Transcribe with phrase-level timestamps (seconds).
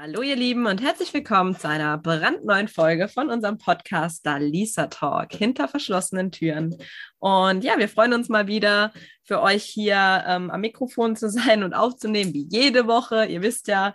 [0.00, 5.32] Hallo ihr Lieben und herzlich willkommen zu einer brandneuen Folge von unserem Podcast Dalisa Talk
[5.32, 6.76] hinter verschlossenen Türen.
[7.18, 8.92] Und ja, wir freuen uns mal wieder
[9.24, 13.24] für euch hier ähm, am Mikrofon zu sein und aufzunehmen, wie jede Woche.
[13.24, 13.92] Ihr wisst ja,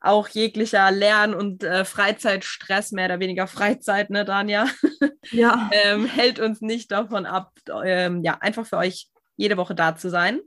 [0.00, 4.66] auch jeglicher Lern- und äh, Freizeitstress, mehr oder weniger Freizeit, ne, Danja?
[5.30, 5.70] Ja.
[5.84, 7.52] ähm, hält uns nicht davon ab,
[7.86, 10.40] ähm, ja, einfach für euch jede Woche da zu sein.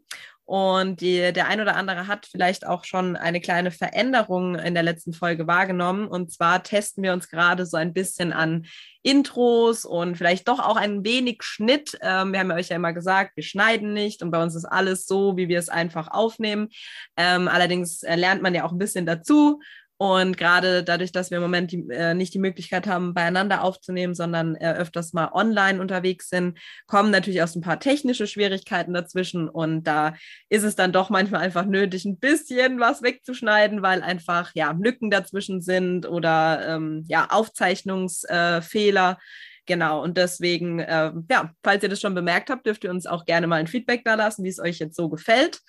[0.51, 4.83] Und die, der ein oder andere hat vielleicht auch schon eine kleine Veränderung in der
[4.83, 6.09] letzten Folge wahrgenommen.
[6.09, 8.65] Und zwar testen wir uns gerade so ein bisschen an
[9.01, 11.97] Intros und vielleicht doch auch ein wenig Schnitt.
[12.01, 14.65] Ähm, wir haben ja euch ja immer gesagt, wir schneiden nicht und bei uns ist
[14.65, 16.67] alles so, wie wir es einfach aufnehmen.
[17.15, 19.61] Ähm, allerdings äh, lernt man ja auch ein bisschen dazu
[20.01, 24.15] und gerade dadurch, dass wir im Moment die, äh, nicht die Möglichkeit haben, beieinander aufzunehmen,
[24.15, 28.95] sondern äh, öfters mal online unterwegs sind, kommen natürlich auch so ein paar technische Schwierigkeiten
[28.95, 29.47] dazwischen.
[29.47, 30.15] Und da
[30.49, 35.11] ist es dann doch manchmal einfach nötig, ein bisschen was wegzuschneiden, weil einfach ja Lücken
[35.11, 39.19] dazwischen sind oder ähm, ja Aufzeichnungsfehler.
[39.67, 43.25] Genau, und deswegen, äh, ja, falls ihr das schon bemerkt habt, dürft ihr uns auch
[43.25, 45.59] gerne mal ein Feedback da lassen, wie es euch jetzt so gefällt,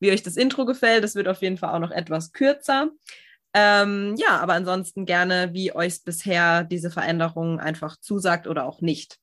[0.00, 1.04] wie euch das Intro gefällt.
[1.04, 2.88] Das wird auf jeden Fall auch noch etwas kürzer.
[3.54, 9.18] Ähm, ja, aber ansonsten gerne, wie euch bisher diese Veränderung einfach zusagt oder auch nicht.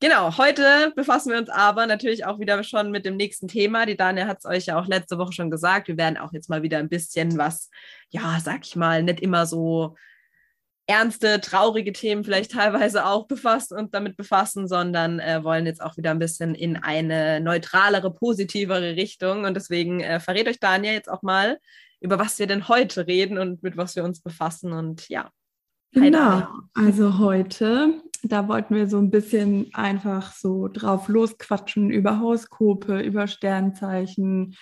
[0.00, 3.84] Genau, heute befassen wir uns aber natürlich auch wieder schon mit dem nächsten Thema.
[3.84, 5.88] Die Daniel hat es euch ja auch letzte Woche schon gesagt.
[5.88, 7.68] Wir werden auch jetzt mal wieder ein bisschen was,
[8.10, 9.96] ja, sag ich mal, nicht immer so
[10.86, 15.96] ernste, traurige Themen vielleicht teilweise auch befasst und damit befassen, sondern äh, wollen jetzt auch
[15.96, 19.44] wieder ein bisschen in eine neutralere, positivere Richtung.
[19.44, 21.58] Und deswegen äh, verrät euch Daniel jetzt auch mal,
[22.00, 24.72] über was wir denn heute reden und mit was wir uns befassen.
[24.72, 25.30] Und ja.
[25.92, 33.00] Genau, also heute, da wollten wir so ein bisschen einfach so drauf losquatschen über Horoskope,
[33.00, 34.54] über Sternzeichen,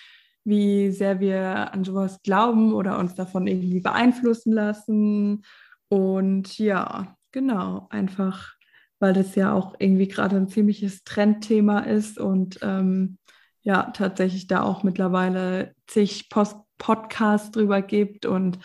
[0.45, 5.43] wie sehr wir an sowas glauben oder uns davon irgendwie beeinflussen lassen.
[5.89, 8.55] Und ja, genau, einfach,
[8.99, 13.17] weil das ja auch irgendwie gerade ein ziemliches Trendthema ist und ähm,
[13.61, 18.59] ja, tatsächlich da auch mittlerweile zig Post Podcasts drüber gibt und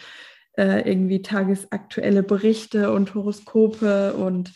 [0.56, 4.14] äh, irgendwie tagesaktuelle Berichte und Horoskope.
[4.14, 4.52] Und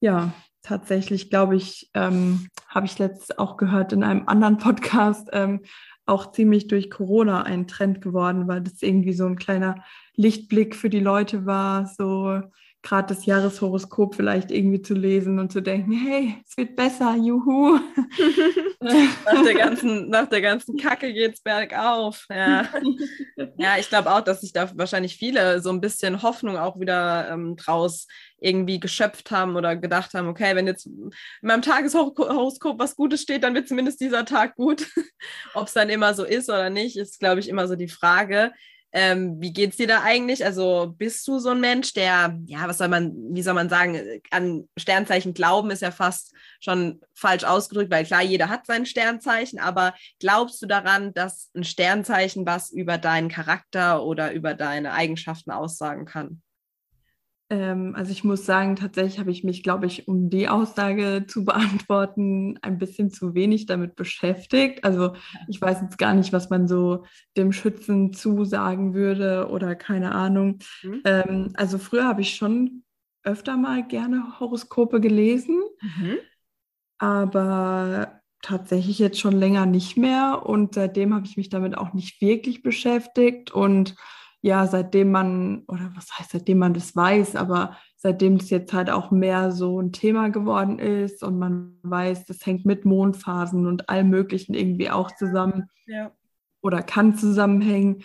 [0.00, 0.32] ja,
[0.62, 5.60] tatsächlich, glaube ich, ähm, habe ich letztes auch gehört in einem anderen Podcast, ähm,
[6.06, 10.88] auch ziemlich durch Corona ein Trend geworden, weil das irgendwie so ein kleiner Lichtblick für
[10.90, 12.40] die Leute war, so
[12.88, 17.78] gerade das Jahreshoroskop vielleicht irgendwie zu lesen und zu denken, hey, es wird besser, juhu.
[18.80, 22.24] nach, der ganzen, nach der ganzen Kacke geht's bergauf.
[22.30, 22.66] Ja,
[23.58, 27.30] ja ich glaube auch, dass sich da wahrscheinlich viele so ein bisschen Hoffnung auch wieder
[27.30, 28.06] ähm, draus
[28.40, 31.10] irgendwie geschöpft haben oder gedacht haben, okay, wenn jetzt in
[31.42, 34.86] meinem Tageshoroskop was Gutes steht, dann wird zumindest dieser Tag gut.
[35.54, 38.52] Ob es dann immer so ist oder nicht, ist, glaube ich, immer so die Frage.
[38.92, 40.44] Ähm, wie geht's dir da eigentlich?
[40.44, 44.00] Also bist du so ein Mensch, der, ja, was soll man, wie soll man sagen,
[44.30, 49.58] an Sternzeichen glauben ist ja fast schon falsch ausgedrückt, weil klar, jeder hat sein Sternzeichen,
[49.58, 55.50] aber glaubst du daran, dass ein Sternzeichen was über deinen Charakter oder über deine Eigenschaften
[55.50, 56.42] aussagen kann?
[57.50, 61.44] Ähm, also ich muss sagen, tatsächlich habe ich mich, glaube ich, um die Aussage zu
[61.44, 64.84] beantworten, ein bisschen zu wenig damit beschäftigt.
[64.84, 65.14] Also
[65.48, 67.04] ich weiß jetzt gar nicht, was man so
[67.36, 70.58] dem Schützen zusagen würde oder keine Ahnung.
[70.82, 71.00] Mhm.
[71.04, 72.84] Ähm, also früher habe ich schon
[73.22, 76.16] öfter mal gerne Horoskope gelesen, mhm.
[76.98, 80.42] aber tatsächlich jetzt schon länger nicht mehr.
[80.46, 83.96] Und seitdem habe ich mich damit auch nicht wirklich beschäftigt und
[84.40, 88.88] ja, seitdem man, oder was heißt, seitdem man das weiß, aber seitdem das jetzt halt
[88.90, 93.88] auch mehr so ein Thema geworden ist und man weiß, das hängt mit Mondphasen und
[93.88, 96.12] allem Möglichen irgendwie auch zusammen ja.
[96.60, 98.04] oder kann zusammenhängen,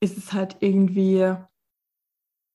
[0.00, 1.34] ist es halt irgendwie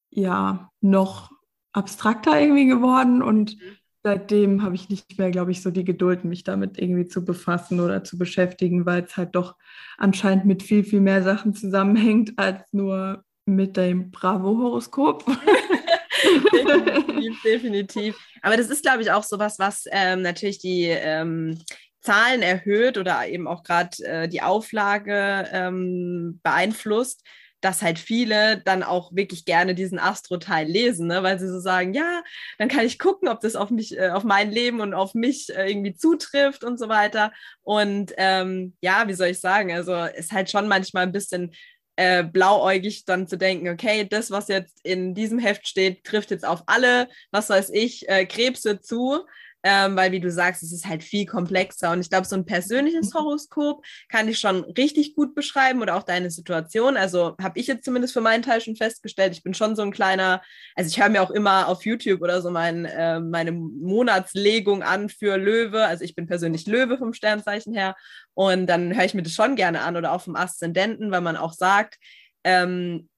[0.10, 1.32] ja noch
[1.72, 6.26] abstrakter irgendwie geworden und mhm seitdem habe ich nicht mehr, glaube ich, so die Geduld,
[6.26, 9.56] mich damit irgendwie zu befassen oder zu beschäftigen, weil es halt doch
[9.98, 15.26] anscheinend mit viel, viel mehr Sachen zusammenhängt als nur mit dem Bravo-Horoskop.
[16.54, 18.18] definitiv, definitiv.
[18.44, 21.58] Aber das ist, glaube ich, auch sowas, was ähm, natürlich die ähm,
[22.02, 27.24] Zahlen erhöht oder eben auch gerade äh, die Auflage ähm, beeinflusst
[27.66, 31.24] dass halt viele dann auch wirklich gerne diesen Astro-Teil lesen, ne?
[31.24, 32.22] weil sie so sagen, ja,
[32.60, 35.50] dann kann ich gucken, ob das auf mich, äh, auf mein Leben und auf mich
[35.50, 37.34] äh, irgendwie zutrifft und so weiter.
[37.64, 41.56] Und ähm, ja, wie soll ich sagen, also ist halt schon manchmal ein bisschen
[41.96, 46.46] äh, blauäugig dann zu denken, okay, das, was jetzt in diesem Heft steht, trifft jetzt
[46.46, 49.26] auf alle, was weiß ich, äh, Krebse zu.
[49.68, 51.92] Ähm, weil wie du sagst, es ist halt viel komplexer.
[51.92, 53.18] Und ich glaube, so ein persönliches mhm.
[53.18, 56.96] Horoskop kann ich schon richtig gut beschreiben oder auch deine Situation.
[56.98, 59.92] Also habe ich jetzt zumindest für meinen Teil schon festgestellt, ich bin schon so ein
[59.92, 60.44] kleiner,
[60.76, 65.10] also ich höre mir auch immer auf YouTube oder so mein, äh, meine Monatslegung an
[65.10, 65.84] für Löwe.
[65.84, 67.96] Also ich bin persönlich Löwe vom Sternzeichen her.
[68.36, 71.38] Und dann höre ich mir das schon gerne an oder auch vom Aszendenten, weil man
[71.38, 71.98] auch sagt,
[72.44, 73.10] ähm,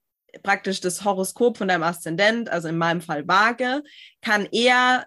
[0.42, 3.82] praktisch das Horoskop von deinem Aszendent, also in meinem Fall Waage,
[4.22, 5.06] kann eher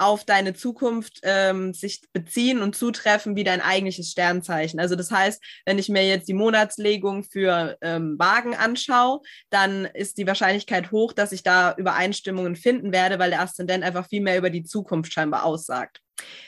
[0.00, 4.80] auf deine Zukunft ähm, sich beziehen und zutreffen wie dein eigentliches Sternzeichen.
[4.80, 9.20] Also das heißt, wenn ich mir jetzt die Monatslegung für ähm, Wagen anschaue,
[9.50, 14.08] dann ist die Wahrscheinlichkeit hoch, dass ich da Übereinstimmungen finden werde, weil der Aszendent einfach
[14.08, 16.00] viel mehr über die Zukunft scheinbar aussagt.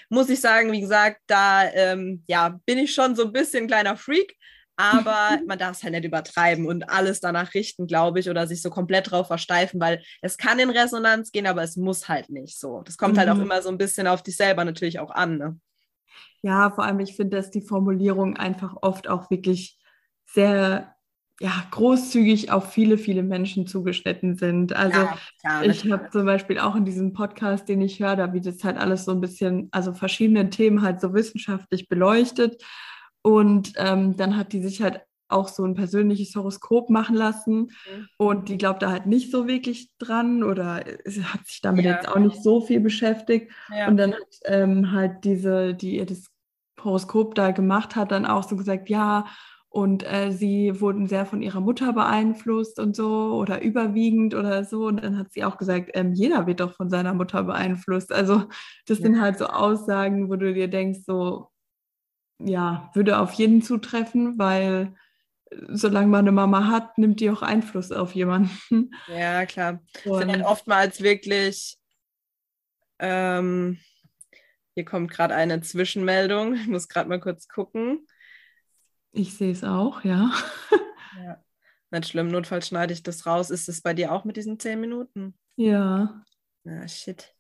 [0.08, 3.96] Muss ich sagen, wie gesagt, da ähm, ja, bin ich schon so ein bisschen kleiner
[3.96, 4.34] Freak,
[4.76, 8.62] aber man darf es halt nicht übertreiben und alles danach richten, glaube ich, oder sich
[8.62, 12.58] so komplett drauf versteifen, weil es kann in Resonanz gehen, aber es muss halt nicht
[12.58, 12.82] so.
[12.82, 13.18] Das kommt mhm.
[13.18, 13.42] halt auch mhm.
[13.42, 15.38] immer so ein bisschen auf dich selber natürlich auch an.
[15.38, 15.60] Ne?
[16.42, 19.78] Ja, vor allem, ich finde, dass die Formulierungen einfach oft auch wirklich
[20.26, 20.94] sehr
[21.40, 24.76] ja, großzügig auf viele, viele Menschen zugeschnitten sind.
[24.76, 28.32] Also ja, ja, ich habe zum Beispiel auch in diesem Podcast, den ich höre, da
[28.32, 32.62] wird es halt alles so ein bisschen, also verschiedene Themen halt so wissenschaftlich beleuchtet.
[33.22, 37.58] Und ähm, dann hat die sich halt auch so ein persönliches Horoskop machen lassen.
[37.60, 38.08] Mhm.
[38.18, 41.92] Und die glaubt da halt nicht so wirklich dran oder hat sich damit ja.
[41.94, 43.50] jetzt auch nicht so viel beschäftigt.
[43.74, 43.88] Ja.
[43.88, 46.26] Und dann hat ähm, halt diese, die ihr das
[46.82, 49.26] Horoskop da gemacht hat, dann auch so gesagt, ja,
[49.68, 54.86] und äh, sie wurden sehr von ihrer Mutter beeinflusst und so oder überwiegend oder so.
[54.86, 58.12] Und dann hat sie auch gesagt, ähm, jeder wird doch von seiner Mutter beeinflusst.
[58.12, 58.44] Also
[58.86, 59.06] das ja.
[59.06, 61.48] sind halt so Aussagen, wo du dir denkst, so,
[62.38, 64.94] ja, würde auf jeden zutreffen, weil
[65.50, 68.90] äh, solange man eine Mama hat, nimmt die auch Einfluss auf jemanden.
[69.08, 69.80] Ja, klar.
[70.04, 71.76] Und sind halt oftmals wirklich,
[72.98, 73.78] ähm,
[74.74, 76.54] hier kommt gerade eine Zwischenmeldung.
[76.54, 78.06] Ich muss gerade mal kurz gucken.
[79.12, 80.32] Ich sehe es auch, ja.
[81.22, 81.42] ja.
[81.90, 83.50] Nicht schlimm, notfalls schneide ich das raus.
[83.50, 85.38] Ist es bei dir auch mit diesen zehn Minuten?
[85.56, 86.24] Ja.
[86.64, 87.34] Ah, shit.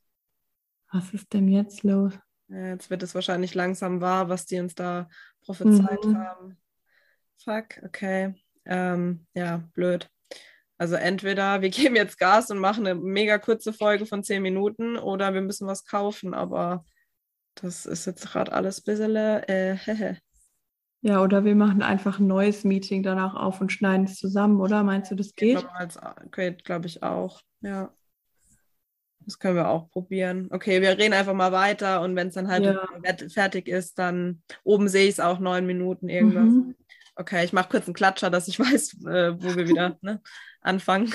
[0.92, 2.12] Was ist denn jetzt los?
[2.52, 5.08] Jetzt wird es wahrscheinlich langsam wahr, was die uns da
[5.44, 6.18] prophezeit mhm.
[6.18, 6.56] haben.
[7.42, 8.34] Fuck, okay.
[8.64, 10.08] Ähm, ja, blöd.
[10.78, 14.96] Also entweder wir geben jetzt Gas und machen eine mega kurze Folge von zehn Minuten
[14.96, 16.84] oder wir müssen was kaufen, aber
[17.54, 19.76] das ist jetzt gerade alles ein bisschen äh,
[21.04, 24.84] Ja, oder wir machen einfach ein neues Meeting danach auf und schneiden es zusammen, oder?
[24.84, 25.66] Meinst du, das geht?
[26.30, 27.92] Geht, glaube ich, auch, ja.
[29.24, 30.48] Das können wir auch probieren.
[30.50, 32.86] Okay, wir reden einfach mal weiter und wenn es dann halt ja.
[33.28, 36.44] fertig ist, dann oben sehe ich es auch neun Minuten irgendwas.
[36.44, 36.74] Mhm.
[37.16, 40.20] Okay, ich mache kurz einen Klatscher, dass ich weiß, äh, wo wir wieder ne,
[40.60, 41.12] anfangen.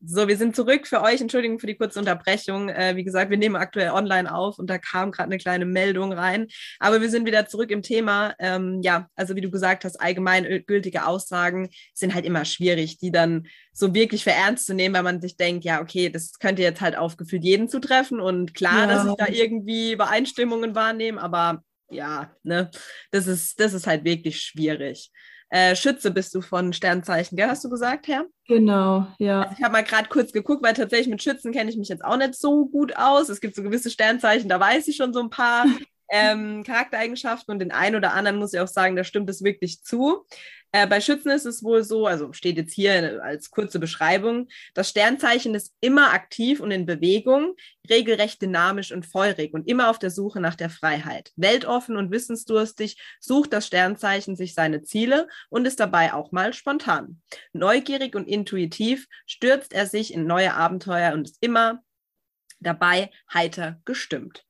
[0.00, 1.20] So, wir sind zurück für euch.
[1.20, 2.68] Entschuldigung für die kurze Unterbrechung.
[2.68, 6.12] Äh, wie gesagt, wir nehmen aktuell online auf und da kam gerade eine kleine Meldung
[6.12, 6.46] rein.
[6.78, 8.34] Aber wir sind wieder zurück im Thema.
[8.38, 13.48] Ähm, ja, also wie du gesagt hast, allgemeingültige Aussagen sind halt immer schwierig, die dann
[13.72, 16.80] so wirklich für ernst zu nehmen, weil man sich denkt, ja, okay, das könnte jetzt
[16.80, 18.86] halt auf gefühlt jeden zutreffen und klar, ja.
[18.86, 22.70] dass ich da irgendwie Übereinstimmungen wahrnehme, aber ja, ne,
[23.10, 25.10] das ist, das ist halt wirklich schwierig.
[25.50, 28.24] Äh, Schütze bist du von Sternzeichen, gell, hast du gesagt, Herr?
[28.46, 29.42] Genau, ja.
[29.42, 32.04] Also ich habe mal gerade kurz geguckt, weil tatsächlich mit Schützen kenne ich mich jetzt
[32.04, 33.28] auch nicht so gut aus.
[33.28, 35.64] Es gibt so gewisse Sternzeichen, da weiß ich schon so ein paar
[36.10, 39.82] ähm, Charaktereigenschaften und den einen oder anderen muss ich auch sagen, da stimmt es wirklich
[39.82, 40.26] zu.
[40.70, 44.90] Äh, bei Schützen ist es wohl so, also steht jetzt hier als kurze Beschreibung, das
[44.90, 47.54] Sternzeichen ist immer aktiv und in Bewegung,
[47.88, 51.32] regelrecht dynamisch und feurig und immer auf der Suche nach der Freiheit.
[51.36, 57.22] Weltoffen und wissensdurstig sucht das Sternzeichen sich seine Ziele und ist dabei auch mal spontan.
[57.52, 61.82] Neugierig und intuitiv stürzt er sich in neue Abenteuer und ist immer
[62.60, 64.47] dabei heiter gestimmt.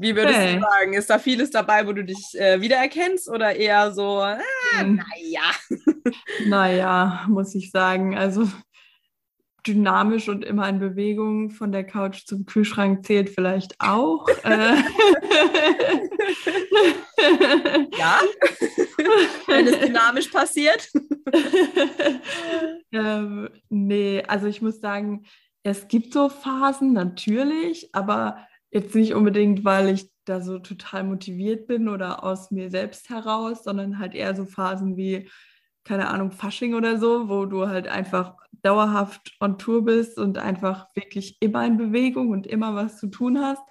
[0.00, 0.54] Wie würdest hey.
[0.54, 0.92] du sagen?
[0.92, 4.38] Ist da vieles dabei, wo du dich äh, wiedererkennst oder eher so, ah,
[4.78, 4.94] hm.
[4.94, 5.50] naja?
[6.46, 8.16] naja, muss ich sagen.
[8.16, 8.48] Also
[9.66, 14.28] dynamisch und immer in Bewegung von der Couch zum Kühlschrank zählt vielleicht auch.
[14.44, 14.76] Äh.
[17.98, 18.20] ja,
[19.48, 20.88] wenn es dynamisch passiert.
[22.92, 25.24] ähm, nee, also ich muss sagen,
[25.64, 31.66] es gibt so Phasen natürlich, aber Jetzt nicht unbedingt, weil ich da so total motiviert
[31.66, 35.28] bin oder aus mir selbst heraus, sondern halt eher so Phasen wie,
[35.84, 40.86] keine Ahnung, Fasching oder so, wo du halt einfach dauerhaft on Tour bist und einfach
[40.94, 43.62] wirklich immer in Bewegung und immer was zu tun hast.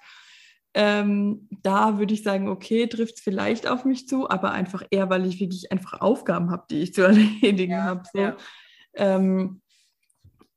[0.74, 5.10] Ähm, da würde ich sagen, okay, trifft es vielleicht auf mich zu, aber einfach eher,
[5.10, 8.02] weil ich wirklich einfach Aufgaben habe, die ich zu erledigen ja, habe.
[8.12, 8.18] So.
[8.18, 8.36] Ja.
[8.94, 9.60] Ähm,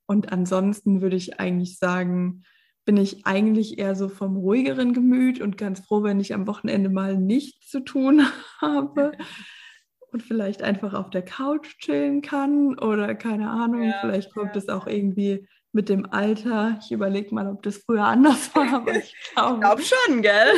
[0.06, 2.44] und ansonsten würde ich eigentlich sagen,
[2.84, 6.90] bin ich eigentlich eher so vom ruhigeren Gemüt und ganz froh, wenn ich am Wochenende
[6.90, 8.22] mal nichts zu tun
[8.60, 9.12] habe
[10.12, 14.68] und vielleicht einfach auf der Couch chillen kann oder keine Ahnung, ja, vielleicht kommt es
[14.68, 16.78] auch irgendwie mit dem Alter.
[16.82, 20.52] Ich überlege mal, ob das früher anders war, aber ich glaube glaub schon, gell?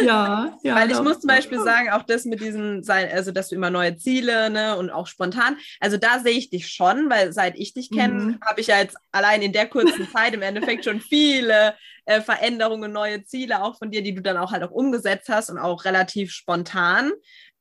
[0.00, 0.74] Ja, ja.
[0.76, 3.96] Weil ich muss zum Beispiel sagen, auch das mit diesen, also dass du immer neue
[3.96, 7.90] Ziele ne, und auch spontan, also da sehe ich dich schon, weil seit ich dich
[7.90, 8.38] kenne, mhm.
[8.44, 12.92] habe ich ja jetzt allein in der kurzen Zeit im Endeffekt schon viele äh, Veränderungen,
[12.92, 15.84] neue Ziele auch von dir, die du dann auch halt auch umgesetzt hast und auch
[15.84, 17.12] relativ spontan.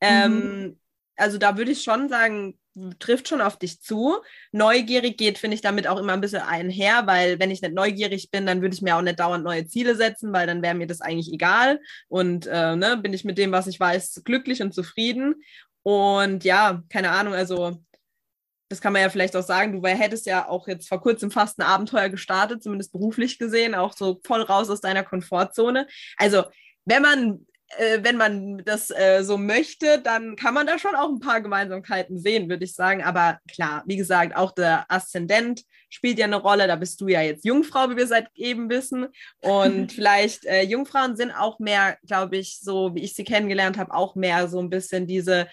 [0.02, 0.80] Ähm, mhm.
[1.18, 2.58] Also da würde ich schon sagen,
[3.00, 4.18] trifft schon auf dich zu.
[4.52, 8.32] Neugierig geht, finde ich, damit auch immer ein bisschen einher, weil wenn ich nicht neugierig
[8.32, 10.88] bin, dann würde ich mir auch nicht dauernd neue Ziele setzen, weil dann wäre mir
[10.88, 11.80] das eigentlich egal.
[12.08, 15.36] Und äh, ne, bin ich mit dem, was ich weiß, glücklich und zufrieden.
[15.84, 17.80] Und ja, keine Ahnung, also
[18.70, 21.60] das kann man ja vielleicht auch sagen, du hättest ja auch jetzt vor kurzem fast
[21.60, 25.88] ein Abenteuer gestartet, zumindest beruflich gesehen, auch so voll raus aus deiner Komfortzone.
[26.18, 26.44] Also
[26.86, 27.46] wenn man
[27.78, 31.42] äh, wenn man das äh, so möchte, dann kann man da schon auch ein paar
[31.42, 33.04] Gemeinsamkeiten sehen, würde ich sagen.
[33.04, 36.68] Aber klar, wie gesagt, auch der Aszendent spielt ja eine Rolle.
[36.68, 39.08] Da bist du ja jetzt Jungfrau, wie wir seit eben wissen.
[39.42, 43.94] Und vielleicht äh, Jungfrauen sind auch mehr, glaube ich, so wie ich sie kennengelernt habe,
[43.94, 45.48] auch mehr so ein bisschen diese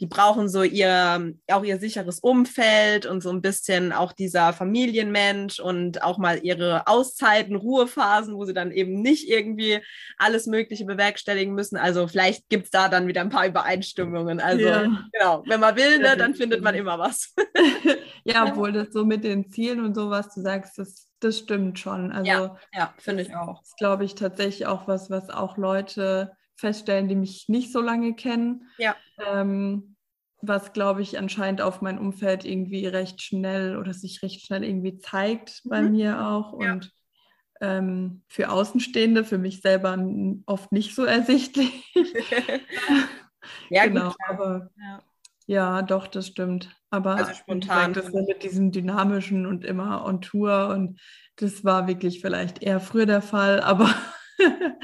[0.00, 5.58] die brauchen so ihr, auch ihr sicheres Umfeld und so ein bisschen auch dieser Familienmensch
[5.58, 9.80] und auch mal ihre Auszeiten, Ruhephasen, wo sie dann eben nicht irgendwie
[10.18, 11.78] alles Mögliche bewerkstelligen müssen.
[11.78, 14.40] Also vielleicht gibt es da dann wieder ein paar Übereinstimmungen.
[14.40, 15.04] Also ja.
[15.12, 17.34] genau, wenn man will, ne, dann findet man immer was.
[18.24, 21.78] ja, obwohl das so mit den Zielen und so, was du sagst, das, das stimmt
[21.78, 22.12] schon.
[22.12, 23.60] Also ja, ja finde ich auch.
[23.60, 28.14] Das glaube ich tatsächlich auch was, was auch Leute feststellen, die mich nicht so lange
[28.14, 28.68] kennen.
[28.78, 28.96] Ja.
[29.24, 29.96] Ähm,
[30.42, 34.98] was, glaube ich, anscheinend auf mein Umfeld irgendwie recht schnell oder sich recht schnell irgendwie
[34.98, 35.90] zeigt bei mhm.
[35.92, 36.52] mir auch.
[36.52, 36.92] Und
[37.60, 37.78] ja.
[37.78, 39.98] ähm, für Außenstehende, für mich selber
[40.46, 41.72] oft nicht so ersichtlich.
[43.70, 44.08] ja, genau.
[44.08, 45.02] Gut, aber ja.
[45.46, 45.82] ja.
[45.82, 46.74] doch, das stimmt.
[46.90, 47.92] Aber also spontan.
[47.92, 51.00] das mit diesem dynamischen und immer on Tour und
[51.36, 53.94] das war wirklich vielleicht eher früher der Fall, aber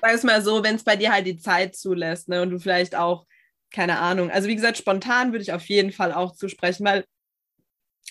[0.00, 2.58] Sag es mal so, wenn es bei dir halt die Zeit zulässt ne, und du
[2.58, 3.26] vielleicht auch,
[3.70, 7.04] keine Ahnung, also wie gesagt, spontan würde ich auf jeden Fall auch zusprechen, weil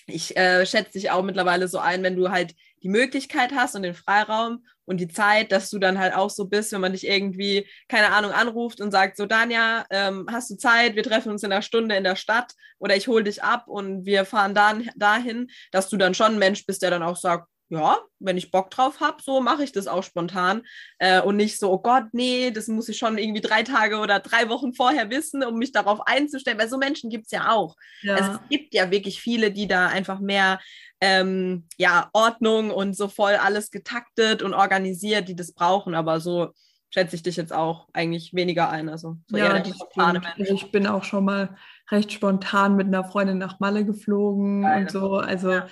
[0.06, 3.82] ich äh, schätze dich auch mittlerweile so ein, wenn du halt die Möglichkeit hast und
[3.82, 7.06] den Freiraum und die Zeit, dass du dann halt auch so bist, wenn man dich
[7.06, 11.42] irgendwie, keine Ahnung, anruft und sagt, so Danja, ähm, hast du Zeit, wir treffen uns
[11.42, 14.90] in einer Stunde in der Stadt oder ich hole dich ab und wir fahren dann
[14.96, 18.50] dahin, dass du dann schon ein Mensch bist, der dann auch sagt, ja, wenn ich
[18.50, 20.62] Bock drauf habe, so mache ich das auch spontan
[20.98, 24.20] äh, und nicht so, oh Gott, nee, das muss ich schon irgendwie drei Tage oder
[24.20, 27.76] drei Wochen vorher wissen, um mich darauf einzustellen, weil so Menschen gibt es ja auch.
[28.02, 28.16] Ja.
[28.16, 30.60] Also es gibt ja wirklich viele, die da einfach mehr
[31.00, 36.52] ähm, ja, Ordnung und so voll alles getaktet und organisiert, die das brauchen, aber so
[36.90, 38.88] schätze ich dich jetzt auch eigentlich weniger ein.
[38.88, 40.22] Also so ja, eher spontane.
[40.38, 41.56] Also ich bin auch schon mal
[41.90, 44.82] recht spontan mit einer Freundin nach Malle geflogen Geil.
[44.82, 45.16] und so.
[45.16, 45.66] Also ja.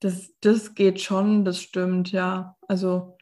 [0.00, 2.56] Das, das geht schon, das stimmt, ja.
[2.68, 3.16] Also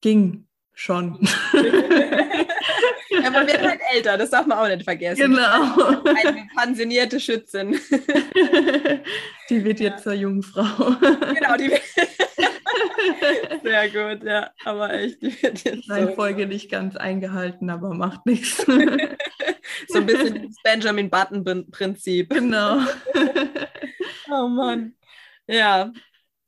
[0.00, 1.18] ging schon.
[1.52, 5.32] ja, man wird halt älter, das darf man auch nicht vergessen.
[5.32, 6.02] Genau.
[6.04, 7.78] Eine pensionierte Schützin.
[9.50, 10.96] Die wird jetzt zur Jungfrau.
[11.34, 11.82] Genau, die wird.
[13.62, 15.90] Sehr gut, ja, aber echt, die wird jetzt.
[15.90, 16.48] Reihenfolge so.
[16.48, 18.64] nicht ganz eingehalten, aber macht nichts.
[18.64, 22.30] So ein bisschen das Benjamin Button-Prinzip.
[22.30, 22.80] Genau.
[24.30, 24.94] Oh Mann.
[25.46, 25.92] Ja.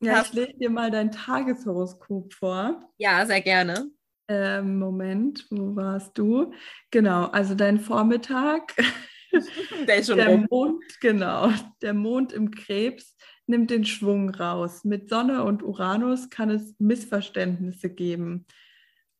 [0.00, 2.92] Ja, ich lese dir mal dein Tageshoroskop vor.
[2.98, 3.90] Ja, sehr gerne.
[4.28, 6.52] Ähm, Moment, wo warst du?
[6.90, 8.74] Genau, also dein Vormittag.
[9.86, 10.46] Der ist schon der rum.
[10.50, 11.52] Mond, genau.
[11.82, 14.84] Der Mond im Krebs nimmt den Schwung raus.
[14.84, 18.46] Mit Sonne und Uranus kann es Missverständnisse geben.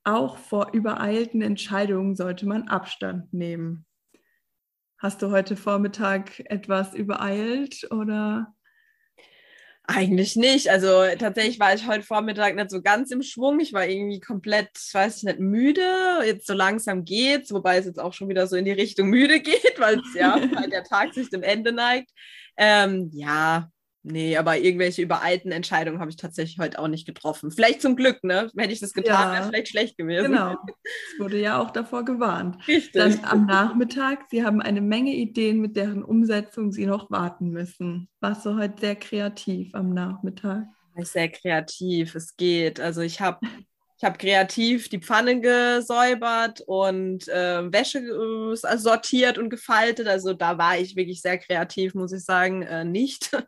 [0.05, 3.85] Auch vor übereilten Entscheidungen sollte man Abstand nehmen.
[4.99, 8.55] Hast du heute Vormittag etwas übereilt oder?
[9.89, 10.69] Eigentlich nicht.
[10.69, 13.61] Also tatsächlich war ich heute Vormittag nicht so ganz im Schwung.
[13.61, 15.83] Ich war irgendwie komplett, weiß ich nicht, müde.
[16.25, 19.41] Jetzt so langsam geht's, wobei es jetzt auch schon wieder so in die Richtung müde
[19.41, 22.11] geht, weil ja weil der Tag sich dem Ende neigt.
[22.57, 23.71] Ähm, ja,
[24.09, 27.51] Nee, aber irgendwelche übereilten Entscheidungen habe ich tatsächlich heute auch nicht getroffen.
[27.51, 28.53] Vielleicht zum Glück, ne?
[28.57, 30.31] Hätte ich das getan, ja, wäre es vielleicht schlecht gewesen.
[30.31, 30.55] Genau.
[31.13, 32.57] Es wurde ja auch davor gewarnt.
[32.69, 32.93] Richtig.
[32.93, 38.09] Dann am Nachmittag, Sie haben eine Menge Ideen, mit deren Umsetzung Sie noch warten müssen.
[38.21, 40.67] Warst du heute sehr kreativ am Nachmittag?
[40.99, 42.79] Sehr kreativ, es geht.
[42.79, 43.41] Also ich habe
[43.99, 50.07] Ich habe kreativ die Pfanne gesäubert und äh, Wäsche äh, sortiert und gefaltet.
[50.07, 53.31] Also da war ich wirklich sehr kreativ, muss ich sagen, äh, nicht.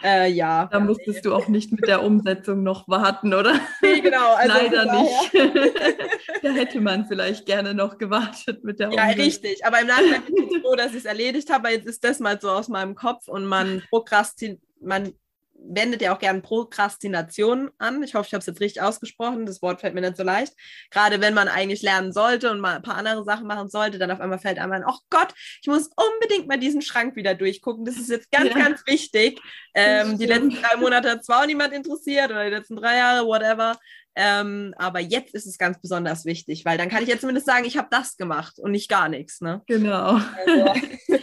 [0.00, 0.68] Äh, ja.
[0.70, 3.60] Da musstest du auch nicht mit der Umsetzung noch warten, oder?
[3.82, 4.32] Nee, genau.
[4.36, 5.34] Also Leider nicht.
[6.42, 9.10] da hätte man vielleicht gerne noch gewartet mit der Umsetzung.
[9.10, 9.66] Ja, richtig.
[9.66, 12.40] Aber im Nachhinein bin ich froh, dass ich es erledigt habe, jetzt ist das mal
[12.40, 15.12] so aus meinem Kopf und man prokrastiniert, man
[15.60, 18.02] wendet ja auch gerne Prokrastination an.
[18.02, 19.46] Ich hoffe, ich habe es jetzt richtig ausgesprochen.
[19.46, 20.54] Das Wort fällt mir nicht so leicht.
[20.90, 24.10] Gerade wenn man eigentlich lernen sollte und mal ein paar andere Sachen machen sollte, dann
[24.10, 27.84] auf einmal fällt einem ein, oh Gott, ich muss unbedingt mal diesen Schrank wieder durchgucken.
[27.84, 28.58] Das ist jetzt ganz, ja.
[28.58, 29.40] ganz wichtig.
[29.74, 33.26] Ähm, die letzten drei Monate hat zwar auch niemand interessiert oder die letzten drei Jahre,
[33.26, 33.76] whatever.
[34.20, 37.64] Ähm, aber jetzt ist es ganz besonders wichtig, weil dann kann ich jetzt zumindest sagen,
[37.64, 39.40] ich habe das gemacht und nicht gar nichts.
[39.40, 39.62] Ne?
[39.68, 40.14] Genau.
[40.44, 40.74] Also,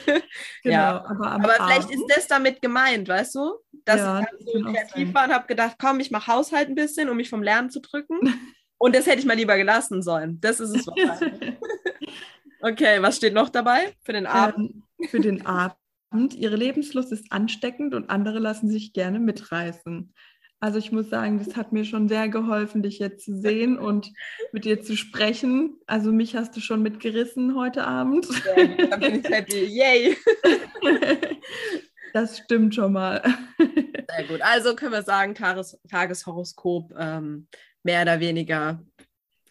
[0.64, 1.06] genau ja.
[1.06, 3.56] aber, aber vielleicht ist das damit gemeint, weißt du?
[3.86, 7.10] Dass ja, ich so kreativ war und habe gedacht, komm, ich mache Haushalt ein bisschen,
[7.10, 8.20] um mich vom Lernen zu drücken.
[8.78, 10.40] und das hätte ich mal lieber gelassen sollen.
[10.42, 11.54] Das ist es wahrscheinlich.
[12.62, 14.84] okay, was steht noch dabei für den Abend?
[15.00, 15.76] Ähm, für den Abend.
[16.34, 20.14] Ihre Lebenslust ist ansteckend und andere lassen sich gerne mitreißen.
[20.62, 24.12] Also ich muss sagen, das hat mir schon sehr geholfen, dich jetzt zu sehen und
[24.52, 25.78] mit dir zu sprechen.
[25.86, 28.26] Also mich hast du schon mitgerissen heute Abend.
[28.58, 29.66] Ja, da bin ich happy.
[29.66, 30.18] Yay!
[32.16, 33.22] Das stimmt schon mal.
[33.60, 34.42] Sehr gut.
[34.42, 37.50] Also können wir sagen, Tages Tageshoroskop ähm,
[37.84, 38.82] mehr oder weniger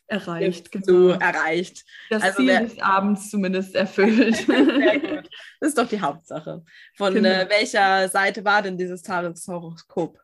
[0.07, 0.73] erreicht.
[0.73, 1.11] Genau.
[1.11, 1.85] erreicht.
[2.09, 4.37] Das also Ziel des Abends zumindest erfüllt.
[4.47, 5.29] Sehr gut.
[5.61, 6.65] Das ist doch die Hauptsache.
[6.97, 7.29] Von genau.
[7.29, 10.19] äh, welcher Seite war denn dieses Tageshoroskop?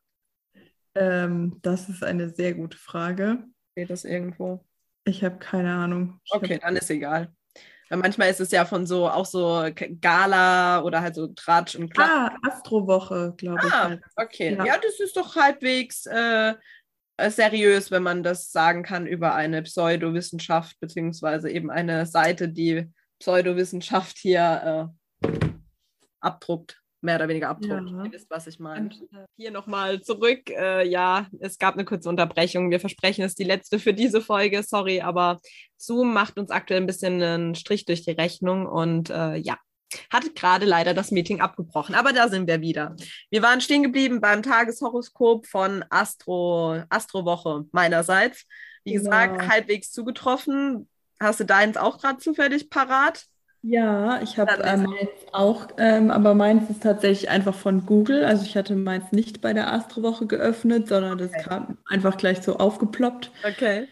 [0.94, 3.44] Ähm, das ist eine sehr gute Frage.
[3.72, 4.64] Steht das irgendwo?
[5.04, 6.18] Ich habe keine Ahnung.
[6.24, 7.34] Ich okay, dann ist egal.
[7.90, 9.68] Weil manchmal ist es ja von so, auch so
[10.00, 12.08] Gala oder halt so Tratsch und Klapp.
[12.08, 13.72] Ah, Astrowoche, glaube ich.
[13.72, 14.54] Ah, okay.
[14.56, 14.64] Ja.
[14.64, 14.74] ja.
[14.80, 16.54] das ist doch halbwegs äh,
[17.28, 24.16] seriös, wenn man das sagen kann über eine Pseudowissenschaft, beziehungsweise eben eine Seite, die Pseudowissenschaft
[24.18, 25.38] hier äh,
[26.20, 27.90] abdruckt mehr oder weniger abdruckt.
[27.90, 28.04] Ja.
[28.04, 28.90] Ihr wisst, was ich meine.
[29.36, 30.50] Hier nochmal zurück.
[30.50, 32.70] Äh, ja, es gab eine kurze Unterbrechung.
[32.70, 34.62] Wir versprechen, es ist die letzte für diese Folge.
[34.62, 35.40] Sorry, aber
[35.76, 39.56] Zoom macht uns aktuell ein bisschen einen Strich durch die Rechnung und äh, ja,
[40.12, 41.94] hat gerade leider das Meeting abgebrochen.
[41.94, 42.96] Aber da sind wir wieder.
[43.30, 48.46] Wir waren stehen geblieben beim Tageshoroskop von Astro, Astrowoche meinerseits.
[48.84, 49.04] Wie genau.
[49.04, 50.88] gesagt, halbwegs zugetroffen.
[51.18, 53.26] Hast du deins auch gerade zufällig parat?
[53.62, 58.24] Ja, ich habe äh, meins auch, ähm, aber meins ist tatsächlich einfach von Google.
[58.24, 61.42] Also ich hatte meins nicht bei der Astrowoche geöffnet, sondern das okay.
[61.42, 63.30] kam einfach gleich so aufgeploppt.
[63.46, 63.86] Okay.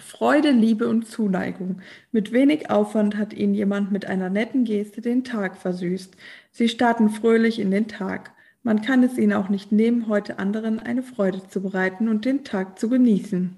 [0.00, 1.80] Freude, Liebe und Zuneigung.
[2.12, 6.16] Mit wenig Aufwand hat Ihnen jemand mit einer netten Geste den Tag versüßt.
[6.52, 8.32] Sie starten fröhlich in den Tag.
[8.62, 12.44] Man kann es Ihnen auch nicht nehmen, heute anderen eine Freude zu bereiten und den
[12.44, 13.56] Tag zu genießen.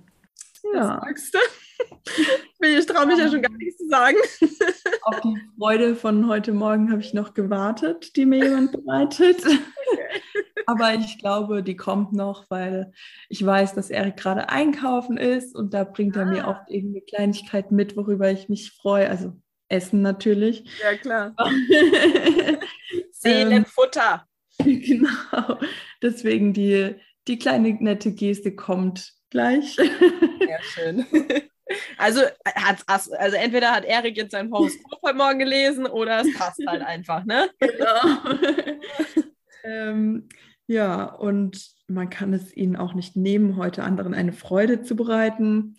[0.75, 1.01] Ja.
[1.01, 1.39] Das sagst du?
[2.63, 4.17] Ich traue mich ja schon gar nichts zu sagen.
[5.03, 9.43] Auf die Freude von heute Morgen habe ich noch gewartet, die mir jemand bereitet.
[10.67, 12.93] Aber ich glaube, die kommt noch, weil
[13.31, 16.51] ich weiß, dass Erik gerade einkaufen ist und da bringt er mir ah.
[16.51, 19.09] oft irgendeine Kleinigkeit mit, worüber ich mich freue.
[19.09, 19.33] Also
[19.69, 20.65] Essen natürlich.
[20.83, 21.35] Ja, klar.
[23.13, 24.27] Seelenfutter.
[24.59, 25.59] genau.
[26.03, 26.95] Deswegen die,
[27.27, 29.77] die kleine nette Geste kommt gleich.
[29.77, 31.07] Sehr schön.
[31.99, 32.23] Also,
[32.87, 37.25] also entweder hat Erik jetzt sein Horoskop heute Morgen gelesen oder es passt halt einfach,
[37.25, 37.51] ne?
[37.61, 39.25] Genau.
[39.65, 40.29] ähm,
[40.67, 45.77] ja, und man kann es ihnen auch nicht nehmen, heute anderen eine Freude zu bereiten.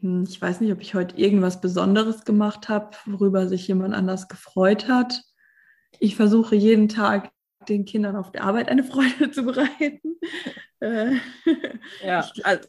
[0.00, 4.28] Hm, ich weiß nicht, ob ich heute irgendwas Besonderes gemacht habe, worüber sich jemand anders
[4.28, 5.22] gefreut hat.
[5.98, 7.30] Ich versuche jeden Tag
[7.68, 10.18] den Kindern auf der Arbeit eine Freude zu bereiten.
[10.80, 11.16] Äh,
[12.04, 12.68] ja, also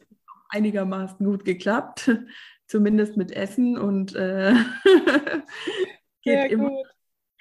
[0.54, 2.10] einigermaßen gut geklappt,
[2.66, 4.54] zumindest mit Essen und äh,
[6.22, 6.68] geht ja, immer.
[6.68, 6.86] Gut.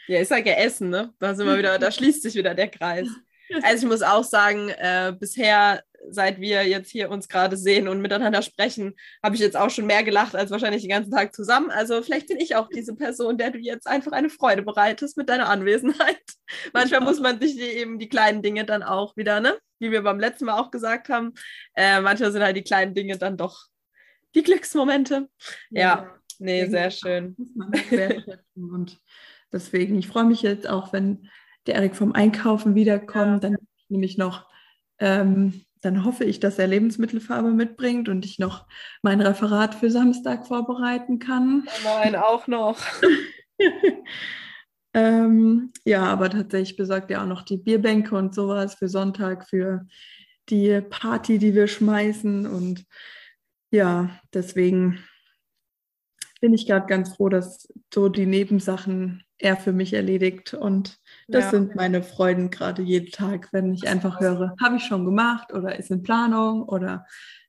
[0.08, 1.14] Ja, ich sage ja Essen, ne?
[1.20, 3.08] Da sind wir wieder, da schließt sich wieder der Kreis.
[3.62, 8.02] Also ich muss auch sagen, äh, bisher, seit wir jetzt hier uns gerade sehen und
[8.02, 11.70] miteinander sprechen, habe ich jetzt auch schon mehr gelacht als wahrscheinlich den ganzen Tag zusammen.
[11.72, 15.30] Also vielleicht bin ich auch diese Person, der du jetzt einfach eine Freude bereitest mit
[15.30, 16.22] deiner Anwesenheit.
[16.74, 19.58] Manchmal muss man sich die, eben die kleinen Dinge dann auch wieder, ne?
[19.80, 21.34] Wie wir beim letzten Mal auch gesagt haben,
[21.76, 23.68] äh, manchmal sind halt die kleinen Dinge dann doch
[24.36, 25.30] die Glücksmomente.
[25.70, 27.36] Ja, ja nee, sehr schön.
[27.38, 28.24] Muss man sehr
[28.56, 29.00] und
[29.52, 31.30] deswegen, ich freue mich jetzt auch, wenn
[31.68, 33.50] der Erik vom Einkaufen wiederkommt, ja.
[33.50, 33.58] dann
[33.90, 34.48] nehme ich noch,
[35.00, 38.66] ähm, dann hoffe ich, dass er Lebensmittelfarbe mitbringt und ich noch
[39.02, 41.66] mein Referat für Samstag vorbereiten kann.
[41.68, 42.80] Oh nein, auch noch.
[44.94, 49.86] ähm, ja, aber tatsächlich besorgt er auch noch die Bierbänke und sowas für Sonntag, für
[50.50, 52.86] die Party, die wir schmeißen und
[53.72, 55.04] ja, deswegen
[56.44, 60.54] bin ich gerade ganz froh, dass so die Nebensachen er für mich erledigt.
[60.54, 61.52] Und das ja.
[61.52, 65.80] sind meine Freuden gerade jeden Tag, wenn ich einfach höre, habe ich schon gemacht oder
[65.80, 67.06] ist in Planung oder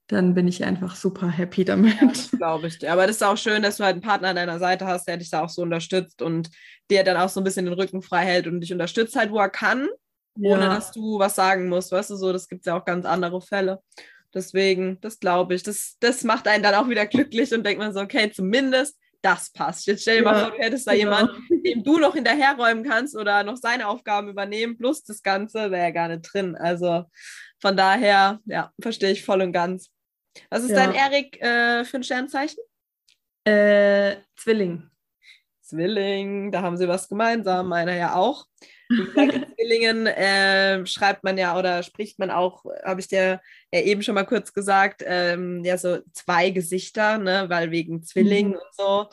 [0.06, 2.00] dann bin ich einfach super happy damit.
[2.00, 2.92] Ja, Glaube ich dir.
[2.92, 5.16] Aber das ist auch schön, dass du halt einen Partner an deiner Seite hast, der
[5.16, 6.50] dich da auch so unterstützt und
[6.88, 9.40] der dann auch so ein bisschen den Rücken frei hält und dich unterstützt halt, wo
[9.40, 9.88] er kann,
[10.36, 10.54] ja.
[10.54, 11.90] ohne dass du was sagen musst.
[11.90, 13.80] Weißt du so, das gibt es ja auch ganz andere Fälle.
[14.34, 15.62] Deswegen, das glaube ich.
[15.62, 19.50] Das, das macht einen dann auch wieder glücklich und denkt man so, okay, zumindest das
[19.50, 19.86] passt.
[19.86, 21.04] Jetzt stell dir ja, mal vor, du hättest da genau.
[21.04, 25.84] jemanden, dem du noch hinterherräumen kannst oder noch seine Aufgaben übernehmen, plus das Ganze wäre
[25.84, 26.56] ja gar nicht drin.
[26.56, 27.04] Also
[27.60, 29.90] von daher, ja, verstehe ich voll und ganz.
[30.50, 30.76] Was ist ja.
[30.76, 32.58] dein Erik äh, für ein Sternzeichen?
[33.44, 34.90] Äh, Zwilling.
[35.62, 38.46] Zwilling, da haben sie was gemeinsam, meiner ja auch.
[39.16, 43.40] In Zwillingen äh, schreibt man ja oder spricht man auch, habe ich dir
[43.72, 48.52] ja eben schon mal kurz gesagt, ähm, ja, so zwei Gesichter, ne, weil wegen Zwillingen
[48.52, 48.58] mhm.
[48.58, 49.08] und so.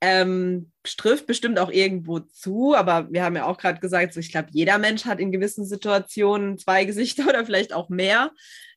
[0.00, 4.30] Ähm, strifft bestimmt auch irgendwo zu, aber wir haben ja auch gerade gesagt, so ich
[4.30, 8.30] glaube, jeder Mensch hat in gewissen Situationen zwei Gesichter oder vielleicht auch mehr.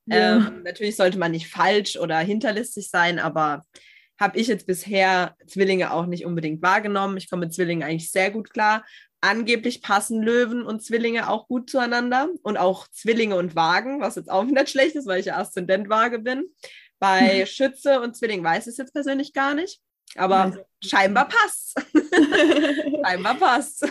[0.07, 0.37] Ja.
[0.37, 3.63] Ähm, natürlich sollte man nicht falsch oder hinterlistig sein, aber
[4.19, 7.17] habe ich jetzt bisher Zwillinge auch nicht unbedingt wahrgenommen.
[7.17, 8.85] Ich komme mit Zwillingen eigentlich sehr gut klar.
[9.21, 14.31] Angeblich passen Löwen und Zwillinge auch gut zueinander und auch Zwillinge und Wagen, was jetzt
[14.31, 16.45] auch nicht schlecht ist, weil ich ja Aszendent Waage bin.
[16.99, 19.79] Bei Schütze und Zwilling weiß ich es jetzt persönlich gar nicht,
[20.15, 21.75] aber scheinbar passt.
[23.05, 23.87] scheinbar passt.